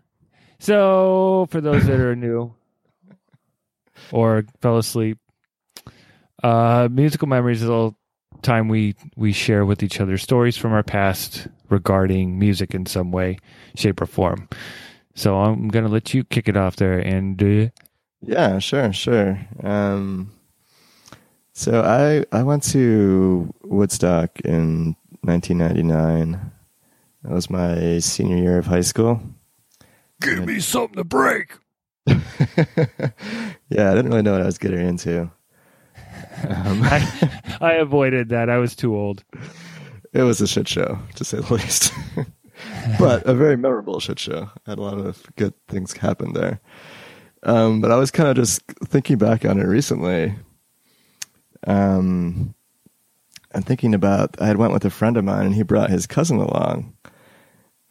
[0.58, 2.54] So, for those that are new
[4.12, 5.18] or fell asleep,
[6.42, 7.98] uh, musical memories is a little
[8.42, 13.10] time we we share with each other stories from our past regarding music in some
[13.12, 13.38] way,
[13.74, 14.48] shape, or form.
[15.14, 17.70] So, I'm gonna let you kick it off there, and uh,
[18.22, 19.38] Yeah, sure, sure.
[19.62, 20.32] Um,
[21.52, 26.52] so I I went to Woodstock in 1999.
[27.26, 29.20] That was my senior year of high school.
[30.20, 31.54] give me something to break.
[32.06, 32.20] yeah,
[33.90, 35.22] I didn't really know what I was getting into.
[35.22, 35.32] Um,
[36.84, 38.48] I, I avoided that.
[38.48, 39.24] I was too old.
[40.12, 41.92] it was a shit show, to say the least.
[43.00, 44.48] but a very memorable shit show.
[44.64, 46.60] Had a lot of good things happen there.
[47.42, 50.32] Um, but I was kind of just thinking back on it recently.
[51.66, 52.54] Um,
[53.50, 56.06] and thinking about, I had went with a friend of mine, and he brought his
[56.06, 56.92] cousin along,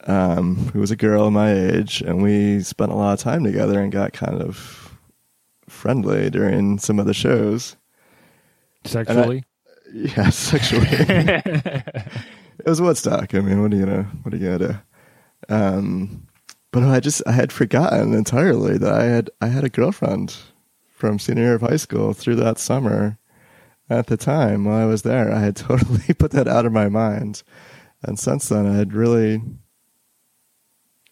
[0.05, 3.81] um, who was a girl my age, and we spent a lot of time together
[3.81, 4.97] and got kind of
[5.67, 7.75] friendly during some of the shows.
[8.85, 9.43] Sexually?
[9.93, 10.87] Yeah, sexually.
[10.89, 13.33] it was Woodstock.
[13.33, 14.67] I mean, what are you gonna what are you gonna
[15.47, 15.53] do?
[15.55, 16.27] Um,
[16.71, 20.35] but I just I had forgotten entirely that I had I had a girlfriend
[20.89, 23.17] from senior year of high school through that summer.
[23.89, 26.89] At the time while I was there, I had totally put that out of my
[26.89, 27.43] mind,
[28.01, 29.41] and since then I had really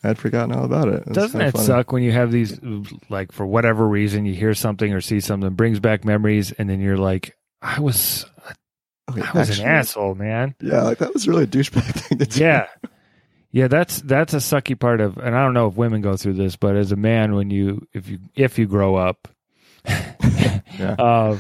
[0.04, 1.04] I had forgotten all about it.
[1.08, 1.66] it Doesn't it funny.
[1.66, 2.60] suck when you have these,
[3.10, 6.82] like, for whatever reason, you hear something or see something, brings back memories, and then
[6.82, 8.26] you're like, I was,
[9.10, 10.56] Okay, I was actually, an asshole, man.
[10.62, 12.40] Yeah, like that was really a douchebag thing to do.
[12.42, 12.68] Yeah.
[13.52, 16.34] Yeah, that's that's a sucky part of, and I don't know if women go through
[16.34, 19.28] this, but as a man, when you if you if you grow up,
[19.88, 20.96] Yeah.
[21.00, 21.38] uh,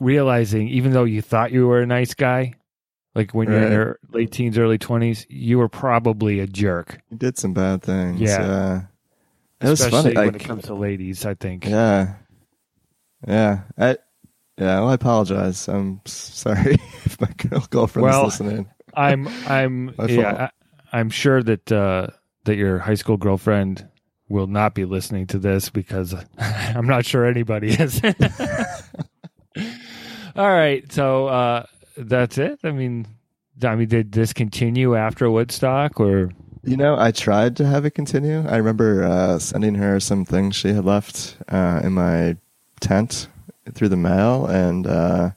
[0.00, 2.54] realizing even though you thought you were a nice guy,
[3.14, 7.00] like when you're in your late teens, early twenties, you were probably a jerk.
[7.10, 8.20] You did some bad things.
[8.20, 8.40] Yeah.
[8.40, 8.80] Yeah.
[9.62, 10.26] It was Especially funny.
[10.26, 11.26] when like- it comes to ladies.
[11.26, 11.66] I think.
[11.66, 12.14] Yeah.
[13.26, 13.62] Yeah.
[13.78, 13.96] I
[14.58, 15.68] yeah, well I apologize.
[15.68, 18.68] I'm sorry if my girl girlfriend Well, is listening.
[18.94, 20.48] I'm I'm yeah.
[20.92, 22.08] I, I'm sure that uh,
[22.44, 23.86] that your high school girlfriend
[24.28, 28.00] will not be listening to this because I'm not sure anybody is.
[30.36, 31.66] All right, so uh,
[32.08, 32.60] that's it.
[32.64, 33.06] I mean,
[33.62, 36.30] I mean, did this continue after Woodstock or?
[36.62, 38.46] You know, I tried to have it continue.
[38.46, 42.36] I remember uh, sending her some things she had left uh, in my
[42.80, 43.28] tent
[43.72, 45.30] through the mail and uh,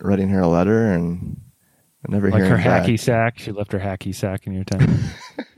[0.00, 1.38] writing her a letter and
[2.08, 2.86] never Like hearing her back.
[2.86, 4.88] hacky sack, she left her hacky sack in your tent.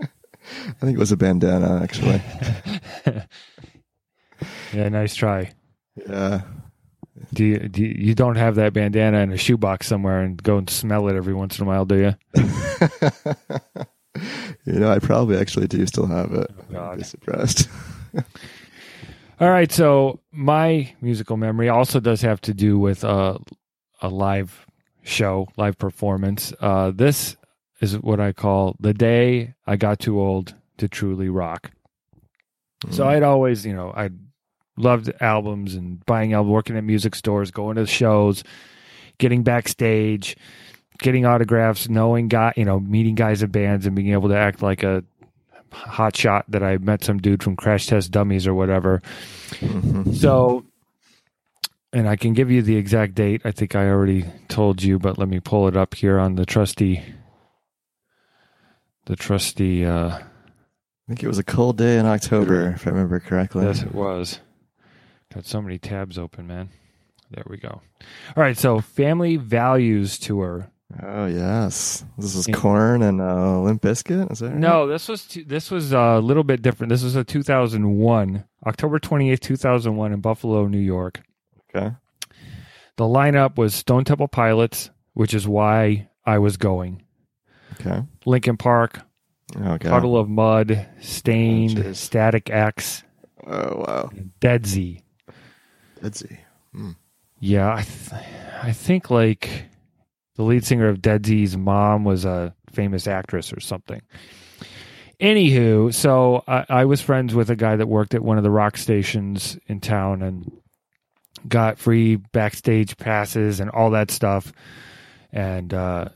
[0.00, 2.20] I think it was a bandana actually.
[4.72, 5.52] yeah, nice try.
[6.08, 6.40] yeah.
[7.32, 10.58] Do you, do you, you don't have that bandana in a shoebox somewhere and go
[10.58, 12.14] and smell it every once in a while, do you?
[14.64, 16.50] you know, I probably actually do still have it.
[16.74, 16.80] Oh.
[16.80, 17.68] I'd be surprised.
[19.40, 23.38] All right, so my musical memory also does have to do with uh,
[24.02, 24.66] a live
[25.02, 26.52] show, live performance.
[26.60, 27.36] Uh, this
[27.80, 31.70] is what I call the day I got too old to truly rock.
[32.90, 34.08] So I'd always, you know, I
[34.76, 38.42] loved albums and buying albums, working at music stores, going to shows,
[39.18, 40.36] getting backstage,
[40.98, 44.62] getting autographs, knowing guy, you know, meeting guys in bands and being able to act
[44.62, 45.04] like a
[45.72, 49.00] hot shot that I met some dude from Crash Test Dummies or whatever.
[49.60, 50.14] Mhm.
[50.16, 50.64] So,
[51.92, 53.42] and I can give you the exact date.
[53.44, 56.46] I think I already told you, but let me pull it up here on the
[56.46, 57.02] trusty,
[59.06, 59.84] the trusty.
[59.84, 60.22] Uh, I
[61.08, 63.64] think it was a cold day in October, if I remember correctly.
[63.64, 64.38] yes, it was.
[65.34, 66.70] Got so many tabs open, man.
[67.30, 67.68] There we go.
[68.36, 70.70] All right, so Family Values Tour.
[71.00, 74.32] Oh yes, this is Korn and uh, Limp Bizkit.
[74.32, 74.56] Is that right?
[74.58, 76.90] No, this was t- this was a little bit different.
[76.90, 81.20] This was a 2001, October 28th, 2001 in Buffalo, New York.
[81.76, 81.94] Okay.
[82.96, 87.04] The lineup was Stone Temple Pilots, which is why I was going.
[87.80, 88.02] Okay.
[88.26, 89.00] Linkin Park,
[89.56, 89.88] Okay.
[89.88, 91.92] Puddle of Mudd, Staind, Oh.
[91.92, 93.04] Static X,
[93.46, 94.10] Oh wow.
[94.40, 95.02] Deadsy.
[96.02, 96.38] Let's see.
[97.40, 98.22] Yeah, I, th-
[98.62, 99.64] I think like
[100.36, 104.02] the lead singer of Deadsy's mom was a famous actress or something.
[105.20, 108.50] Anywho, so I, I was friends with a guy that worked at one of the
[108.50, 110.50] rock stations in town and
[111.46, 114.52] got free backstage passes and all that stuff,
[115.32, 116.06] and uh,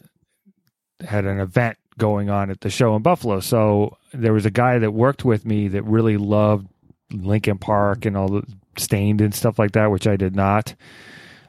[1.07, 3.41] had an event going on at the show in Buffalo.
[3.41, 6.67] So there was a guy that worked with me that really loved
[7.13, 8.43] Linkin Park and all the
[8.79, 10.75] Staind and stuff like that, which I did not.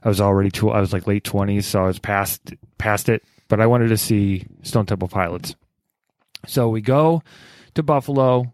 [0.04, 0.70] I was already too.
[0.70, 3.24] I was like late twenties, so I was past past it.
[3.48, 5.56] But I wanted to see Stone Temple Pilots.
[6.48, 7.24] So we go
[7.74, 8.54] to Buffalo.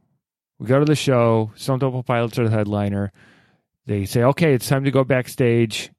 [0.60, 1.52] We go to the show.
[1.56, 3.12] Stone Temple Pilots are the headliner.
[3.86, 5.92] They say, "Okay, it's time to go backstage.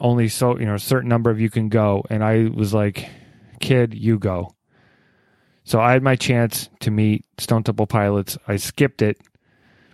[0.00, 3.08] Only so you know a certain number of you can go." And I was like,
[3.60, 4.54] "Kid, you go."
[5.64, 8.36] So I had my chance to meet Stone Temple Pilots.
[8.48, 9.18] I skipped it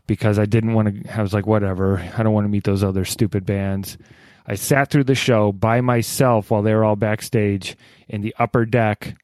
[0.08, 1.16] because I didn't want to.
[1.16, 2.00] I was like, whatever.
[2.16, 3.96] I don't want to meet those other stupid bands.
[4.44, 7.76] I sat through the show by myself while they were all backstage
[8.08, 9.14] in the upper deck,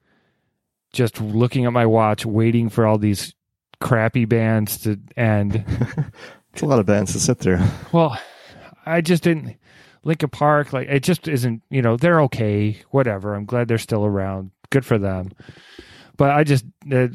[0.93, 3.35] just looking at my watch, waiting for all these
[3.81, 5.65] crappy bands to end.
[6.55, 7.59] It's a lot of bands to sit through.
[7.91, 8.17] Well,
[8.87, 9.57] I just didn't.
[10.05, 11.63] Linkin Park, like it just isn't.
[11.69, 13.35] You know, they're okay, whatever.
[13.35, 14.53] I'm glad they're still around.
[14.71, 15.33] Good for them.
[16.17, 17.09] But I just, uh,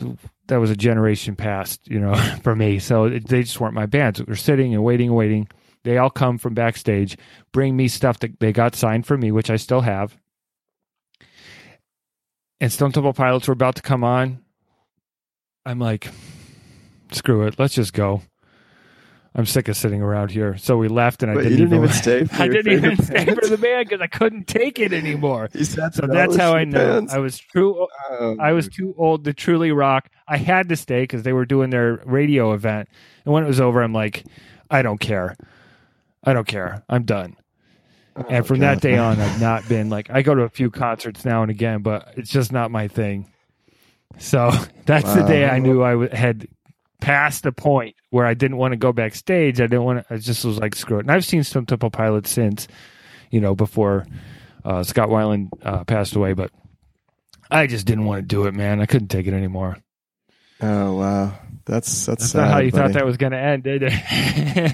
[0.50, 2.80] that was a generation past, you know, for me.
[2.80, 4.22] So it, they just weren't my bands.
[4.24, 5.48] We're sitting and waiting and waiting.
[5.84, 7.18] They all come from backstage,
[7.54, 10.18] bring me stuff that they got signed for me, which I still have.
[12.60, 14.44] And Stone Temple Pilots were about to come on.
[15.66, 16.10] I'm like,
[17.12, 18.22] screw it, let's just go.
[19.36, 20.58] I'm sick of sitting around here.
[20.58, 23.46] So we left, and I didn't, didn't even stay for I didn't even stay for
[23.48, 25.50] the band because I couldn't take it anymore.
[25.54, 27.14] So that's how I know bands?
[27.14, 27.88] I was true.
[28.10, 30.10] Oh, I was too old to truly rock.
[30.28, 32.90] I had to stay because they were doing their radio event,
[33.24, 34.26] and when it was over, I'm like,
[34.72, 35.36] I don't care.
[36.24, 36.84] I don't care.
[36.90, 37.38] I'm done.
[38.16, 38.78] oh, And from God.
[38.78, 41.52] that day on, I've not been like I go to a few concerts now and
[41.52, 43.32] again, but it's just not my thing.
[44.18, 44.52] So
[44.86, 46.48] that's the day I knew I w- had
[47.02, 49.60] passed the point where I didn't want to go backstage.
[49.60, 50.14] I didn't want to.
[50.14, 51.02] I just was like, screw it.
[51.02, 52.68] And I've seen Stone Temple Pilots since,
[53.32, 54.06] you know, before
[54.66, 56.52] uh, Scott Weiland uh, passed away, but
[57.50, 58.82] I just didn't want to do it, man.
[58.82, 59.78] I couldn't take it anymore.
[60.62, 62.84] Oh wow, that's that's, That's sad, not how you buddy.
[62.92, 63.94] thought that was going to end, did it?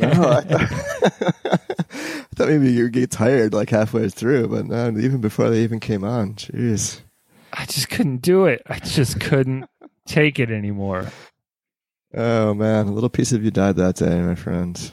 [0.02, 0.72] No, I thought,
[1.52, 5.80] I thought maybe you'd get tired like halfway through, but no, even before they even
[5.80, 6.34] came on.
[6.34, 7.02] Jeez.
[7.54, 8.64] I just couldn't do it.
[8.66, 9.66] I just couldn't
[10.08, 11.06] take it anymore.
[12.16, 14.92] Oh man, a little piece of you died that day, my friend.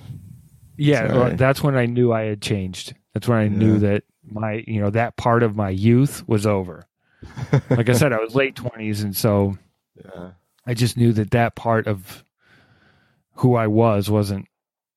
[0.76, 1.36] Yeah, Sorry.
[1.36, 2.94] that's when I knew I had changed.
[3.14, 6.86] That's when I knew that my, you know, that part of my youth was over.
[7.70, 9.56] Like I said, I was late 20s and so
[10.04, 10.30] Yeah.
[10.66, 12.24] I just knew that that part of
[13.34, 14.46] who I was wasn't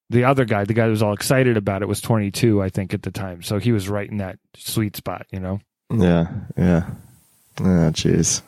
[0.09, 2.93] the other guy, the guy that was all excited about it was 22, I think
[2.93, 3.41] at the time.
[3.43, 5.59] So he was right in that sweet spot, you know.
[5.91, 6.27] Yeah.
[6.57, 6.89] Yeah.
[7.59, 8.41] Ah, jeez.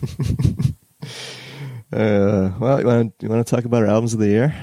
[1.92, 4.54] uh, well, you want to you want to talk about our albums of the year?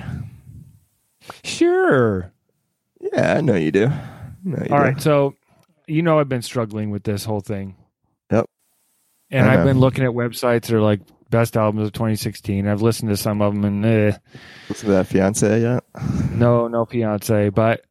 [1.43, 2.31] Sure.
[3.01, 3.87] Yeah, I know you do.
[4.43, 4.83] Know you All do.
[4.83, 5.35] right, so
[5.87, 7.75] you know I've been struggling with this whole thing.
[8.31, 8.45] Yep.
[9.31, 12.67] And I've been looking at websites that are like best albums of 2016.
[12.67, 14.17] I've listened to some of them, and eh,
[14.69, 15.83] Listen to that Beyoncé yet?
[16.31, 17.53] no, no Beyoncé.
[17.53, 17.83] But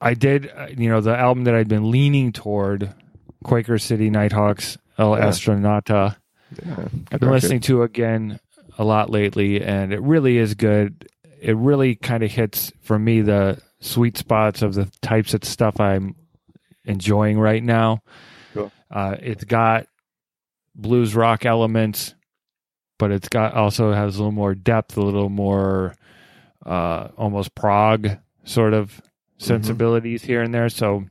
[0.00, 2.92] I did, uh, you know, the album that I'd been leaning toward,
[3.44, 5.26] Quaker City Nighthawks, El Yeah.
[5.26, 6.16] Astronauta.
[6.64, 6.88] Yeah.
[7.12, 8.40] I've been listening to again
[8.78, 11.08] a lot lately, and it really is good.
[11.40, 15.80] It really kind of hits for me the sweet spots of the types of stuff
[15.80, 16.16] I'm
[16.84, 18.02] enjoying right now.
[18.54, 18.72] Cool.
[18.90, 19.86] Uh, it's got
[20.74, 22.14] blues rock elements,
[22.98, 25.94] but it's got also has a little more depth, a little more
[26.64, 28.08] uh, almost prog
[28.44, 29.00] sort of
[29.38, 29.46] Mm-hmm.
[29.46, 30.68] sensibilities here and there.
[30.68, 31.04] So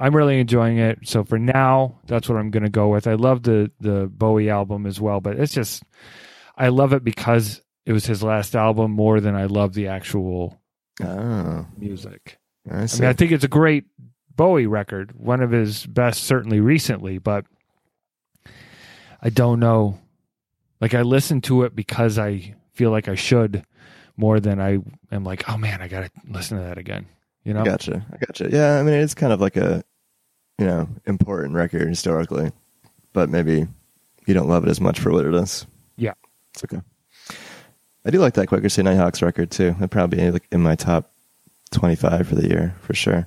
[0.00, 1.00] I'm really enjoying it.
[1.04, 3.06] So for now, that's what I'm going to go with.
[3.06, 5.82] I love the the Bowie album as well, but it's just
[6.56, 10.58] I love it because it was his last album more than I love the actual
[11.02, 12.38] Oh, music.
[12.70, 13.84] I I mean, I think it's a great
[14.36, 17.44] Bowie record, one of his best, certainly recently, but
[19.22, 19.98] I don't know.
[20.80, 23.64] Like, I listen to it because I feel like I should
[24.16, 24.78] more than I
[25.10, 27.06] am like, oh man, I got to listen to that again.
[27.44, 27.60] You know?
[27.60, 28.04] I gotcha.
[28.12, 28.48] I gotcha.
[28.50, 29.84] Yeah, I mean, it's kind of like a,
[30.58, 32.52] you know, important record historically,
[33.12, 33.66] but maybe
[34.26, 35.66] you don't love it as much for what it is.
[35.96, 36.14] Yeah.
[36.54, 36.80] It's okay.
[38.06, 39.74] I do like that Quaker City Nighthawks record too.
[39.78, 41.10] It'd probably be like in my top
[41.72, 43.26] 25 for the year for sure.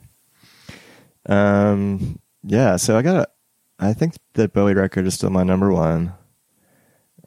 [1.27, 3.31] Um, yeah, so I got,
[3.79, 6.13] I think that Bowie record is still my number one.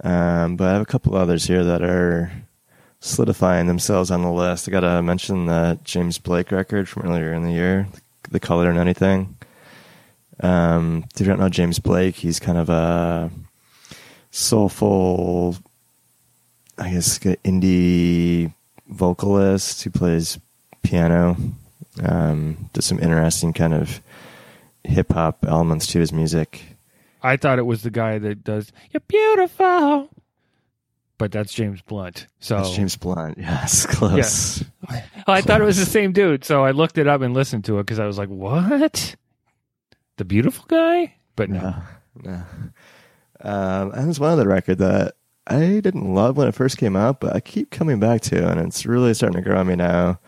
[0.02, 2.32] Um, but I have a couple others here that are
[3.00, 4.68] solidifying themselves on the list.
[4.68, 7.88] I gotta mention the James Blake record from earlier in the year,
[8.30, 9.36] "The Color in Anything."
[10.40, 13.30] Um, if you don't know James Blake, he's kind of a
[14.30, 15.56] soulful,
[16.78, 18.52] I guess, indie
[18.88, 20.38] vocalist who plays
[20.82, 21.36] piano.
[22.02, 24.00] Um, does some interesting kind of
[24.84, 26.62] hip hop elements to his music.
[27.22, 30.08] I thought it was the guy that does "You're beautiful,"
[31.20, 32.26] but that's James Blunt.
[32.38, 33.36] So That's James Blunt.
[33.38, 34.64] Yes, close.
[34.88, 36.46] Oh, I thought it was the same dude.
[36.46, 39.16] So I looked it up and listened to it because I was like, "What?
[40.16, 41.74] The beautiful guy?" But no, No,
[42.24, 42.42] no.
[43.42, 45.14] Um, and it's one other record that
[45.46, 48.58] I didn't love when it first came out, but I keep coming back to, and
[48.58, 50.18] it's really starting to grow on me now.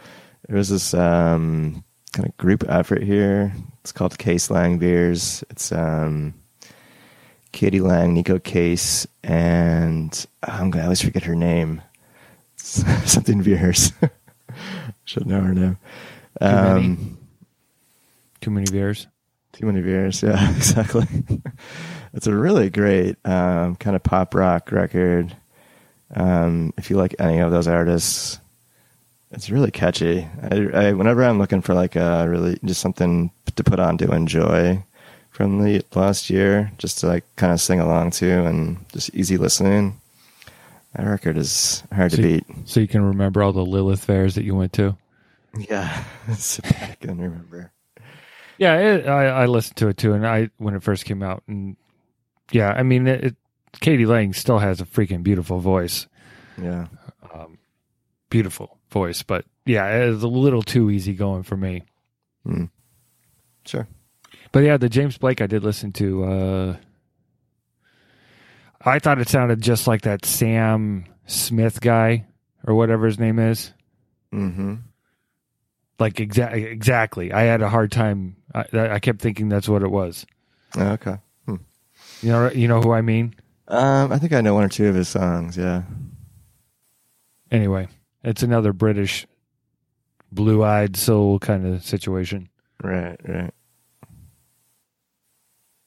[0.47, 3.55] There was this um, kind of group effort here.
[3.80, 5.43] It's called Case Lang Veirs.
[5.49, 6.34] It's um,
[7.53, 7.80] k.d.
[7.80, 11.82] lang, Neko Case, and I'm gonna always forget her name.
[12.57, 13.92] Something Beers.
[15.05, 15.78] Should know her name.
[16.40, 16.55] many?
[16.55, 17.18] Um,
[18.40, 19.07] too many beers.
[19.53, 20.22] too many beers.
[20.22, 21.07] Yeah, exactly.
[22.12, 25.36] it's a really great um, kind of pop rock record.
[26.14, 28.38] Um, if you like any of those artists,
[29.30, 30.28] it's really catchy.
[30.42, 34.12] I, I, whenever I'm looking for like a really just something to put on to
[34.12, 34.84] enjoy
[35.43, 39.36] from the last year, just to like kind of sing along to and just easy
[39.36, 39.99] listening,
[40.95, 42.45] That record is hard to See- beat.
[42.66, 44.97] So you can remember all the Lilith fairs that you went to.
[45.59, 46.05] Yeah,
[46.62, 47.72] back and remember.
[48.57, 51.43] Yeah, it, I, I listened to it too, and I when it first came out,
[51.49, 51.76] and
[52.53, 53.36] yeah, I mean, it, it,
[53.80, 54.07] k.d.
[54.07, 56.07] lang still has a freaking beautiful voice,
[56.57, 56.86] Yeah,
[57.34, 57.59] um,
[58.30, 61.82] beautiful voice, but yeah, it's a little too easy going for me.
[63.66, 63.88] sure.
[64.53, 66.24] But yeah, the James Blake I did listen to.
[66.24, 66.76] Uh,
[68.84, 72.26] I thought it sounded just like that Sam Smith guy
[72.66, 73.72] or whatever his name is.
[74.32, 74.74] Mm-hmm.
[75.98, 77.32] Like exa- exactly.
[77.32, 78.36] I had a hard time.
[78.55, 80.26] I, I kept thinking that's what it was.
[80.76, 81.16] Okay.
[82.22, 83.34] You know, you know who I mean.
[83.68, 85.57] Um, I think I know one or two of his songs.
[85.57, 85.82] Yeah.
[87.50, 87.88] Anyway,
[88.22, 89.26] it's another British
[90.30, 92.48] blue-eyed soul kind of situation.
[92.82, 93.16] Right.
[93.26, 93.53] Right.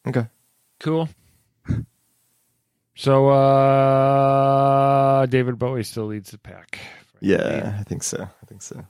[0.08, 0.28] Okay.
[0.80, 1.10] Cool.
[2.95, 6.80] So uh David Bowie still leads the pack.
[7.20, 8.24] Yeah, I think so.
[8.24, 8.86] I think so.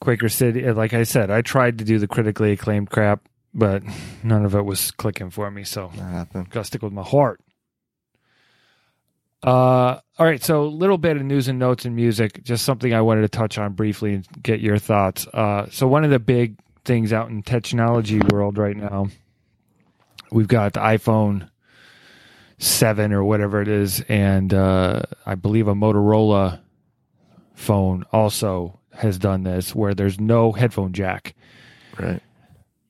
[0.00, 3.82] Quaker City, uh, like I said, I tried to do the critically acclaimed crap, but
[4.22, 5.92] none of it was clicking for me, so
[6.50, 7.40] gotta stick with my heart.
[9.42, 12.92] Uh all right, so a little bit of news and notes and music, just something
[12.92, 15.28] I wanted to touch on briefly and get your thoughts.
[15.28, 19.08] Uh so one of the big things out in technology world right now,
[20.30, 21.48] we've got the iPhone
[22.58, 26.60] seven or whatever it is, and uh I believe a Motorola
[27.54, 31.34] phone also has done this where there's no headphone jack
[31.98, 32.20] Right.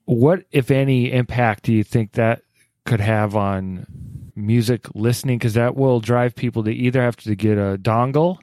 [0.05, 2.43] what if any impact do you think that
[2.85, 3.87] could have on
[4.35, 8.39] music listening because that will drive people to either have to get a dongle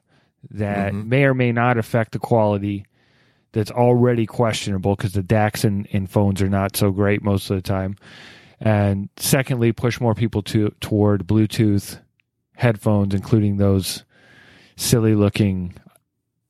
[0.52, 1.08] that Mhm.
[1.08, 2.86] may or may not affect the quality
[3.52, 7.56] that's already questionable because the DACs in, in phones are not so great most of
[7.56, 7.96] the time
[8.66, 12.00] and secondly push more people to toward bluetooth
[12.56, 14.04] headphones including those
[14.76, 15.74] silly looking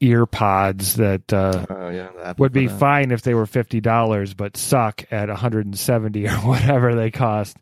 [0.02, 2.34] ear pods that uh, Oh yeah.
[2.38, 2.80] would be product.
[2.80, 6.96] fine if they were fifty dollars, but suck at one hundred and seventy or whatever
[6.96, 7.58] they cost.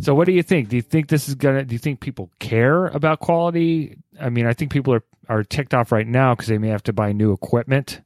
[0.00, 0.68] So, what do you think?
[0.68, 1.64] Do you think this is gonna?
[1.64, 3.96] Do you think people care about quality?
[4.20, 6.82] I mean, I think people are are ticked off right now because they may have
[6.84, 8.02] to buy new equipment.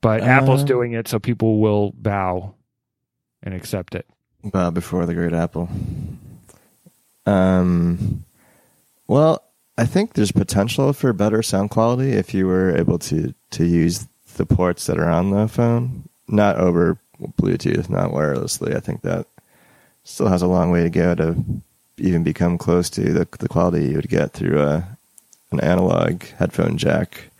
[0.00, 2.54] But Apple's Um, doing it, so people will bow
[3.42, 4.06] and accept it.
[4.44, 5.68] Bob before the Great Apple.
[7.26, 8.24] Um,
[9.06, 9.42] well,
[9.76, 14.06] I think there's potential for better sound quality if you were able to to use
[14.36, 18.74] the ports that are on the phone, not over Bluetooth, not wirelessly.
[18.76, 19.26] I think that
[20.04, 21.36] still has a long way to go to
[21.98, 24.98] even become close to the the quality you would get through a
[25.50, 27.30] an analog headphone jack.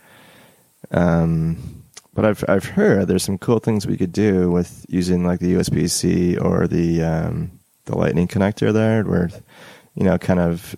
[0.90, 1.77] Um,
[2.18, 5.54] but I've I've heard there's some cool things we could do with using like the
[5.54, 9.30] USB C or the um, the Lightning connector there, where
[9.94, 10.74] you know, kind of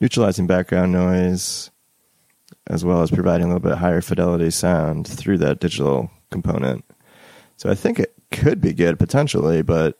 [0.00, 1.70] neutralizing background noise,
[2.66, 6.84] as well as providing a little bit higher fidelity sound through that digital component.
[7.56, 9.96] So I think it could be good potentially, but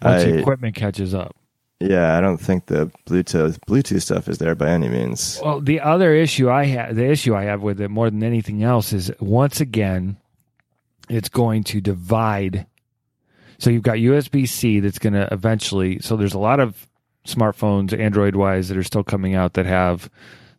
[0.00, 1.36] Once I, the equipment catches up.
[1.80, 5.40] Yeah, I don't think the Bluetooth Bluetooth stuff is there by any means.
[5.42, 8.62] Well, the other issue I have, the issue I have with it more than anything
[8.62, 10.18] else is once again,
[11.08, 12.66] it's going to divide.
[13.58, 16.00] So you've got USB C that's going to eventually.
[16.00, 16.86] So there's a lot of
[17.26, 20.10] smartphones, Android wise, that are still coming out that have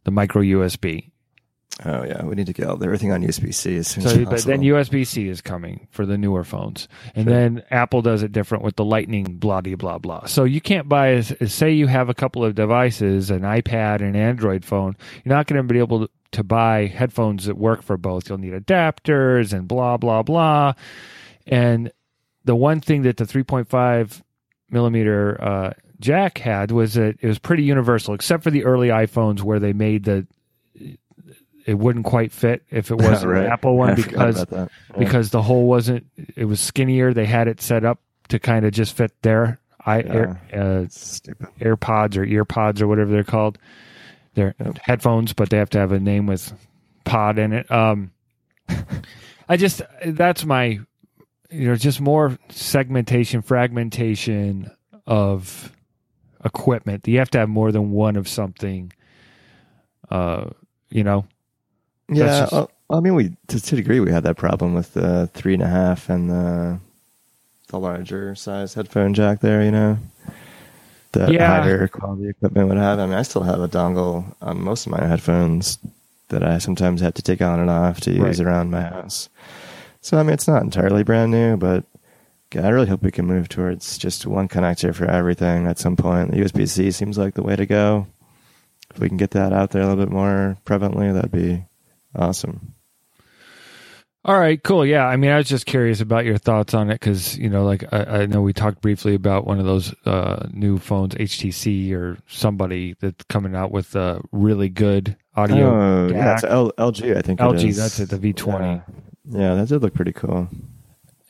[0.04, 1.12] the micro USB.
[1.84, 4.26] Oh yeah, we need to get all, everything on USB C as soon as So,
[4.26, 8.32] but then USB C is coming for the newer phones, and then Apple does it
[8.32, 10.26] different with the Lightning, blah blah blah blah.
[10.26, 11.22] So you can't buy.
[11.22, 14.96] Say you have a couple of devices, an iPad, and an Android phone.
[15.24, 18.30] You're not going to be able to, to buy headphones that work for both.
[18.30, 20.74] You'll need adapters and blah blah blah.
[21.48, 21.92] And
[22.46, 24.22] the one thing that the 3.5
[24.70, 29.42] millimeter uh, jack had was that it was pretty universal, except for the early iPhones
[29.42, 30.28] where they made the
[31.72, 33.46] it wouldn't quite fit if it wasn't Right.
[33.46, 34.46] an Apple one because.
[34.52, 34.68] Yeah.
[34.98, 36.06] because the hole wasn't
[36.36, 37.14] it was skinnier.
[37.14, 38.00] They had it set up
[38.30, 40.86] to kind of just fit their i air, uh,
[41.60, 43.58] AirPods or earpods or whatever they're called.
[44.36, 44.78] They're Yep.
[44.84, 46.54] headphones, but they have to have a name with
[47.04, 47.70] pod in it.
[47.72, 48.12] Um,
[49.50, 50.80] I just that's my
[51.50, 54.70] you know just more segmentation, fragmentation
[55.08, 55.72] of
[56.46, 57.08] equipment.
[57.08, 58.92] You have to have more than one of something.
[60.10, 60.50] Uh,
[60.90, 61.26] you know,
[62.12, 64.94] Yeah, just- well, I mean, we to, to a degree we had that problem with
[64.94, 66.80] the three and a half and the
[67.70, 69.64] the larger size headphone jack there.
[69.64, 69.98] You know,
[71.14, 71.62] that Yeah.
[71.62, 73.00] higher quality equipment would have.
[73.00, 75.78] I mean, I still have a dongle on most of my headphones
[76.30, 78.48] that I sometimes have to take on and off to use Right.
[78.48, 79.30] around my house.
[80.02, 81.84] So I mean, it's not entirely brand new, but
[82.56, 86.32] I really hope we can move towards just one connector for everything at some point.
[86.32, 88.08] The USB C seems like the way to go.
[88.94, 91.64] if we can get that out there a little bit more prevalently, that'd be
[92.16, 92.74] awesome.
[94.24, 94.86] All right, cool.
[94.86, 97.66] Yeah, I mean, I was just curious about your thoughts on it because you know,
[97.66, 101.92] like I, I, know we talked briefly about one of those uh, new phones, HTC
[101.94, 105.74] or somebody that's coming out with a really good audio.
[105.74, 107.18] Oh, yeah, it's L- LG.
[107.18, 107.76] I think LG.
[107.76, 108.10] That's it.
[108.10, 108.84] The V20.
[109.26, 109.40] Yeah.
[109.40, 110.48] yeah, that did look pretty cool.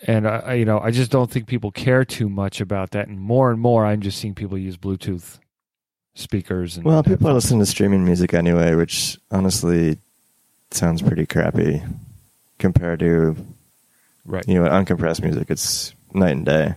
[0.06, 3.08] And I, you know, I just don't think people care too much about that.
[3.08, 5.40] And more and more, I'm just seeing people use Bluetooth
[6.16, 6.76] speakers.
[6.76, 9.98] And well, people are listening to streaming music anyway, which honestly
[10.74, 11.82] sounds pretty crappy
[12.60, 13.36] compared to
[14.26, 14.48] right.
[14.48, 15.50] you know uncompressed music.
[15.50, 16.76] It's night and day.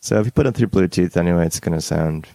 [0.00, 2.26] So if you put it through Bluetooth anyway, it's going to sound.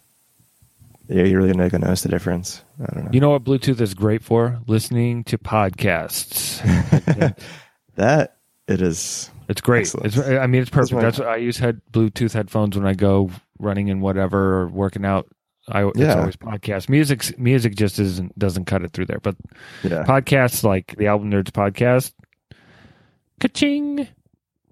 [1.08, 2.64] Yeah, you're really not going to notice the difference.
[2.82, 3.10] I don't know.
[3.12, 4.60] You know what Bluetooth is great for?
[4.66, 6.62] Listening to podcasts.
[7.96, 8.38] that
[8.68, 9.30] it is.
[9.50, 9.94] It's great.
[10.04, 11.02] It's, I mean, it's perfect.
[11.02, 15.04] That's what I use head Bluetooth headphones when I go running and whatever or working
[15.04, 15.28] out.
[15.72, 16.90] I it's always podcast.
[16.90, 19.20] Music music just isn't doesn't cut it through there.
[19.20, 19.36] But
[19.84, 20.04] yeah.
[20.04, 22.14] podcasts like the Album Nerds podcast
[23.42, 24.00] Ka-ching.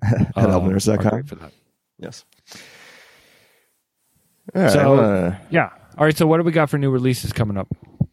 [0.04, 1.24] At uh, albumnerds.com.
[1.24, 1.52] For that.
[1.98, 2.24] Yes.
[4.54, 5.70] Right, so, uh, yeah.
[5.98, 6.16] All right.
[6.16, 7.68] So, what do we got for new releases coming up?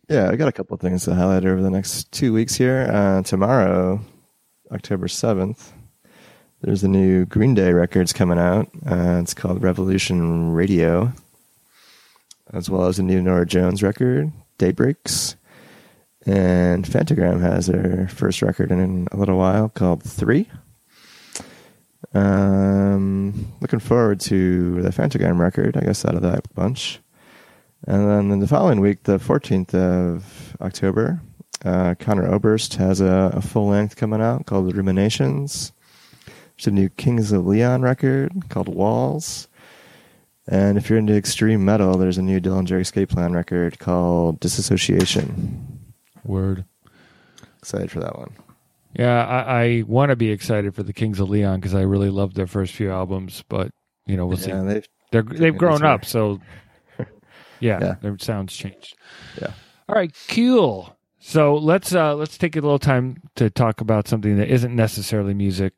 [0.09, 2.89] Yeah, I got a couple of things to highlight over the next two weeks here.
[2.93, 4.01] Uh, tomorrow,
[4.73, 5.73] October 7th,
[6.63, 8.69] there's a new Green Day records coming out.
[8.89, 11.13] Uh, it's called Revolution Radio,
[12.53, 15.37] as well as a new Norah Jones record, Daybreaks.
[16.25, 20.49] And Phantogram has their first record in a little while called Three.
[22.15, 27.01] Um, looking forward to the Phantogram record, I guess, out of that bunch.
[27.87, 31.21] And then in the following week, the 14th of October,
[31.65, 35.73] uh, Conor Oberst has a, a full length coming out called Ruminations.
[36.57, 39.47] There's a new Kings of Leon record called Walls.
[40.49, 45.85] And if you're into extreme metal, there's a new Dillinger Escape Plan record called Disassociation.
[46.25, 46.65] Word.
[47.59, 48.37] Excited for that one.
[48.97, 52.11] Yeah, I, I want to be excited for the Kings of Leon because I really
[52.11, 53.71] loved their first few albums, but
[54.07, 54.69] you know we'll yeah, see.
[54.69, 56.41] They've They're, they've grown up, so
[57.61, 58.97] yeah, yeah, their sounds changed.
[59.41, 59.53] Yeah.
[59.89, 60.97] All right, cool.
[61.19, 65.35] So let's uh, let's take a little time to talk about something that isn't necessarily
[65.35, 65.75] music.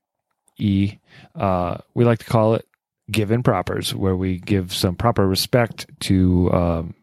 [0.59, 0.99] E,
[1.35, 2.66] uh, we like to call it
[3.11, 6.95] given propers, where we give some proper respect to um,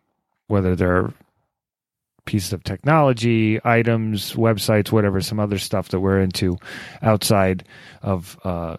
[0.48, 1.14] whether they're
[2.26, 6.58] pieces of technology, items, websites, whatever, some other stuff that we're into
[7.02, 7.64] outside
[8.02, 8.78] of uh,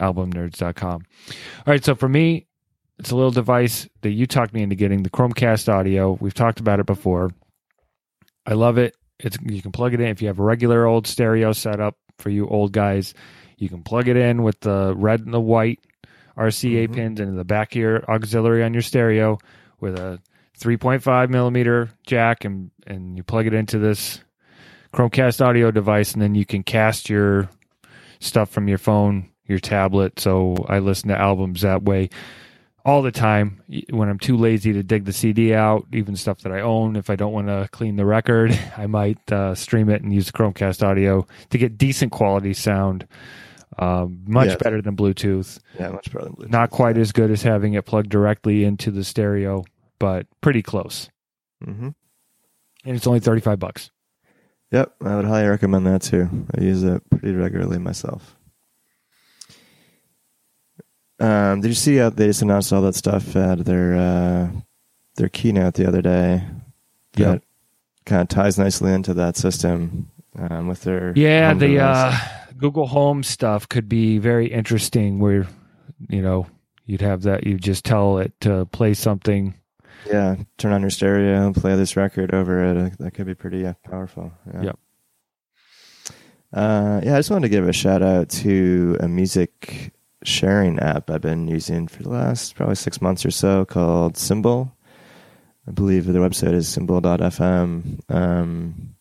[0.00, 1.04] albumnerds.com.
[1.28, 2.46] All right, so for me,
[2.98, 6.18] it's a little device that you talked me into getting the Chromecast audio.
[6.20, 7.30] We've talked about it before.
[8.44, 8.94] I love it.
[9.18, 12.30] It's you can plug it in if you have a regular old stereo setup for
[12.30, 13.14] you old guys.
[13.56, 15.80] You can plug it in with the red and the white
[16.36, 16.94] RCA mm-hmm.
[16.94, 19.38] pins into the back of your auxiliary on your stereo
[19.80, 20.20] with a
[20.58, 24.20] 3.5 millimeter jack and and you plug it into this
[24.92, 27.48] Chromecast audio device and then you can cast your
[28.18, 30.18] stuff from your phone, your tablet.
[30.18, 32.10] So I listen to albums that way
[32.84, 36.52] all the time when I'm too lazy to dig the CD out, even stuff that
[36.52, 36.96] I own.
[36.96, 40.26] If I don't want to clean the record, I might uh, stream it and use
[40.26, 43.06] the Chromecast audio to get decent quality sound.
[43.78, 44.56] Um, much yeah.
[44.56, 45.60] better than Bluetooth.
[45.78, 46.50] Yeah, much better than Bluetooth.
[46.50, 49.64] Not quite as good as having it plugged directly into the stereo
[50.00, 51.08] but pretty close.
[51.64, 51.90] Mm-hmm.
[52.84, 53.90] And it's only 35 bucks.
[54.72, 56.28] Yep, I would highly recommend that too.
[56.56, 58.36] I use it pretty regularly myself.
[61.20, 64.48] Um, did you see how they just announced all that stuff at their uh,
[65.16, 66.42] their keynote the other day?
[67.14, 67.38] Yeah,
[68.06, 70.08] kind of ties nicely into that system
[70.38, 72.16] um, with their yeah the uh,
[72.60, 75.18] Google Home stuff could be very interesting.
[75.18, 75.46] Where
[76.08, 76.46] you know
[76.86, 79.54] you'd have that you just tell it to play something
[80.06, 82.76] yeah, turn on your stereo and play this record over it.
[82.76, 84.32] Uh, that could be pretty powerful.
[84.52, 84.62] Yeah.
[84.62, 84.78] Yep.
[86.52, 89.92] Uh, yeah, I just wanted to give a shout out to a music
[90.24, 94.72] sharing app I've been using for the last probably six months or so called Cymbal.
[95.68, 98.00] I believe the website is cymbal.fm.
[98.08, 98.96] Um,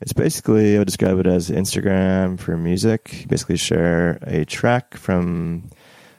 [0.00, 3.22] it's basically, I would describe it as Instagram for music.
[3.22, 5.70] You basically share a track from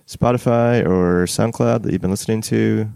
[0.08, 2.92] Spotify or SoundCloud that you've been listening to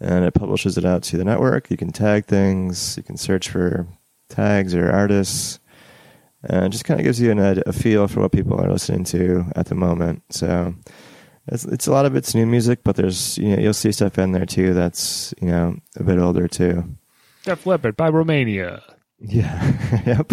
[0.00, 1.70] and it publishes it out to the network.
[1.70, 3.86] You can tag things, you can search for
[4.28, 5.60] tags or artists,
[6.42, 9.04] and it just kind of gives you an, a feel for what people are listening
[9.04, 10.22] to at the moment.
[10.30, 10.74] So
[11.46, 14.18] it's, it's a lot of it's new music, but there's you know you'll see stuff
[14.18, 16.84] in there too that's you know a bit older too.
[17.44, 18.82] Def Leppard Pyromania.
[19.20, 20.02] Yeah.
[20.06, 20.32] yep.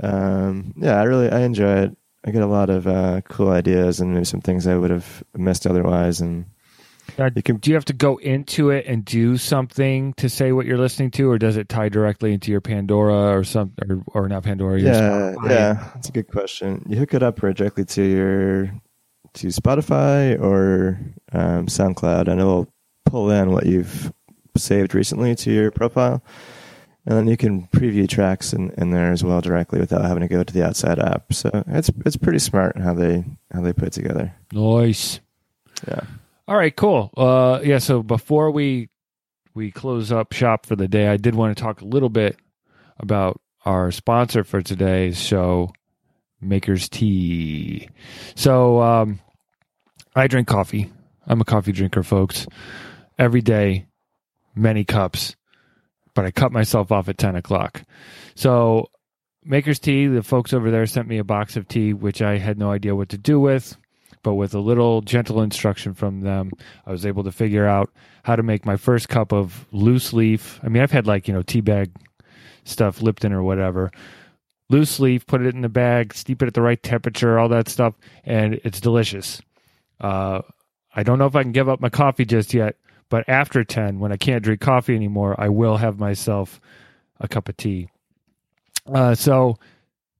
[0.00, 1.96] Um, yeah, I really I enjoy it.
[2.24, 5.24] I get a lot of uh, cool ideas and maybe some things I would have
[5.34, 6.46] missed otherwise, and
[7.18, 10.64] Uh, can do you have to go into it and do something to say what
[10.64, 14.28] you're listening to, or does it tie directly into your Pandora or some, or, or
[14.28, 14.78] not Pandora?
[14.80, 15.50] your yeah, Spotify?
[15.50, 16.86] yeah, that's a good question.
[16.88, 18.72] You hook it up directly to your
[19.34, 21.00] to Spotify or
[21.32, 22.72] um, SoundCloud, and it'll
[23.04, 24.12] pull in what you've
[24.56, 26.22] saved recently to your profile,
[27.04, 30.28] and then you can preview tracks in, in there as well directly without having to
[30.28, 31.32] go to the outside app.
[31.32, 34.34] So it's it's pretty smart how they how they put it together.
[34.52, 35.20] Nice.
[35.86, 36.00] Yeah.
[36.46, 37.10] All right, cool.
[37.16, 37.78] Uh, yeah.
[37.78, 38.88] So before we
[39.54, 42.36] we close up shop for the day, I did want to talk a little bit
[42.98, 45.72] about our sponsor for today's show,
[46.40, 47.88] Maker's Tea.
[48.34, 49.20] So um,
[50.14, 50.92] I drink coffee.
[51.26, 52.46] I'm a coffee drinker, folks.
[53.18, 53.86] Every day,
[54.54, 55.36] many cups,
[56.14, 57.82] but I cut myself off at ten o'clock.
[58.34, 58.90] So
[59.44, 62.58] Maker's Tea, the folks over there sent me a box of tea, which I had
[62.58, 63.76] no idea what to do with
[64.22, 66.52] but with a little gentle instruction from them,
[66.86, 67.90] I was able to figure out
[68.22, 70.60] how to make my first cup of loose leaf.
[70.62, 71.90] I mean, I've had like, you know, tea bag
[72.64, 73.90] stuff, Lipton or whatever.
[74.70, 77.68] Loose leaf, put it in the bag, steep it at the right temperature, all that
[77.68, 77.94] stuff,
[78.24, 79.42] and it's delicious.
[80.00, 80.42] Uh,
[80.94, 82.76] I don't know if I can give up my coffee just yet,
[83.12, 86.62] but after 10, when I can't drink coffee anymore, I will have myself
[87.20, 87.90] a cup of tea.
[88.86, 89.58] Uh, so,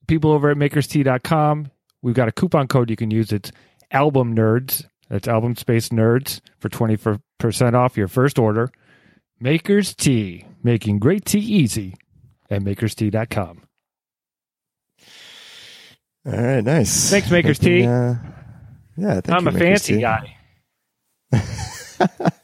[0.07, 1.71] people over at makerstea.com,
[2.03, 3.33] we've got a coupon code you can use.
[3.33, 3.51] It's
[3.93, 4.85] album nerds.
[5.09, 7.19] That's album space nerds for 20%
[7.73, 8.71] off your first order.
[9.41, 11.95] Maker's Tea, making great tea easy
[12.51, 13.63] at makerstea.com.
[16.27, 17.09] All right, nice.
[17.09, 17.87] Thanks, Maker's Tea.
[17.87, 18.17] uh,
[18.99, 20.01] yeah, thank I'm you, a Maker's fancy Tea.
[20.03, 20.37] guy.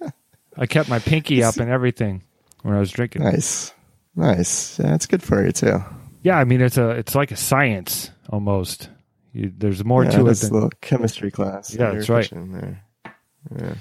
[0.58, 2.24] I kept my pinky up and everything
[2.62, 3.22] when I was drinking.
[3.22, 3.72] Nice,
[4.16, 4.78] nice.
[4.78, 5.82] Yeah, it's good for you too.
[6.22, 8.90] Yeah, I mean it's a it's like a science almost.
[9.32, 11.74] You, there's more yeah, to it than a little chemistry class.
[11.74, 12.30] Yeah, that's right.
[12.32, 13.74] Yeah.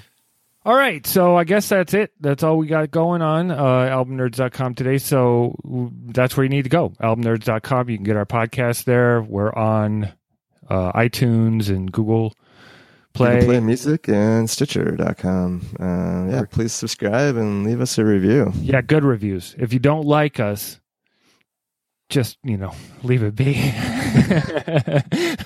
[0.64, 2.12] All right, so I guess that's it.
[2.20, 4.98] That's all we got going on uh, albumnerds.com today.
[4.98, 6.90] So that's where you need to go.
[6.90, 7.88] albumnerds.com.
[7.88, 9.22] You can get our podcast there.
[9.22, 10.12] We're on
[10.68, 12.34] uh, iTunes and Google
[13.18, 13.44] Play.
[13.44, 15.62] Play Music and Stitcher.com.
[15.78, 18.52] Uh, yeah, please subscribe and leave us a review.
[18.60, 19.54] Yeah, good reviews.
[19.58, 20.80] If you don't like us,
[22.08, 23.54] just, you know, leave it be.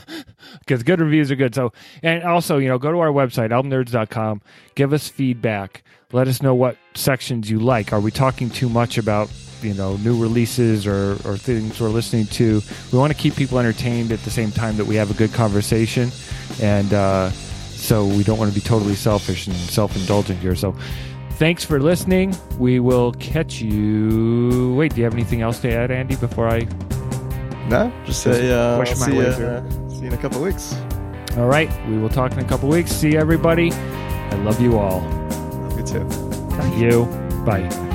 [0.60, 1.54] Because good reviews are good.
[1.54, 4.42] So, and also, you know, go to our website, albumnerds.com,
[4.74, 5.82] give us feedback.
[6.12, 7.92] Let us know what sections you like.
[7.92, 9.30] Are we talking too much about,
[9.62, 12.60] you know, new releases or, or things we're listening to?
[12.92, 15.32] We want to keep people entertained at the same time that we have a good
[15.32, 16.10] conversation.
[16.60, 17.30] And uh,
[17.82, 20.54] so we don't want to be totally selfish and self indulgent here.
[20.54, 20.74] So,
[21.32, 22.34] thanks for listening.
[22.58, 24.74] We will catch you.
[24.74, 26.60] Wait, do you have anything else to add, Andy, before I?
[27.68, 30.74] No, just say uh, see, you, uh, see you in a couple of weeks.
[31.36, 32.92] All right, we will talk in a couple weeks.
[32.92, 33.72] See everybody.
[33.72, 35.00] I love you all.
[35.00, 36.08] Love you too.
[36.56, 37.06] Thank you.
[37.44, 37.91] Bye.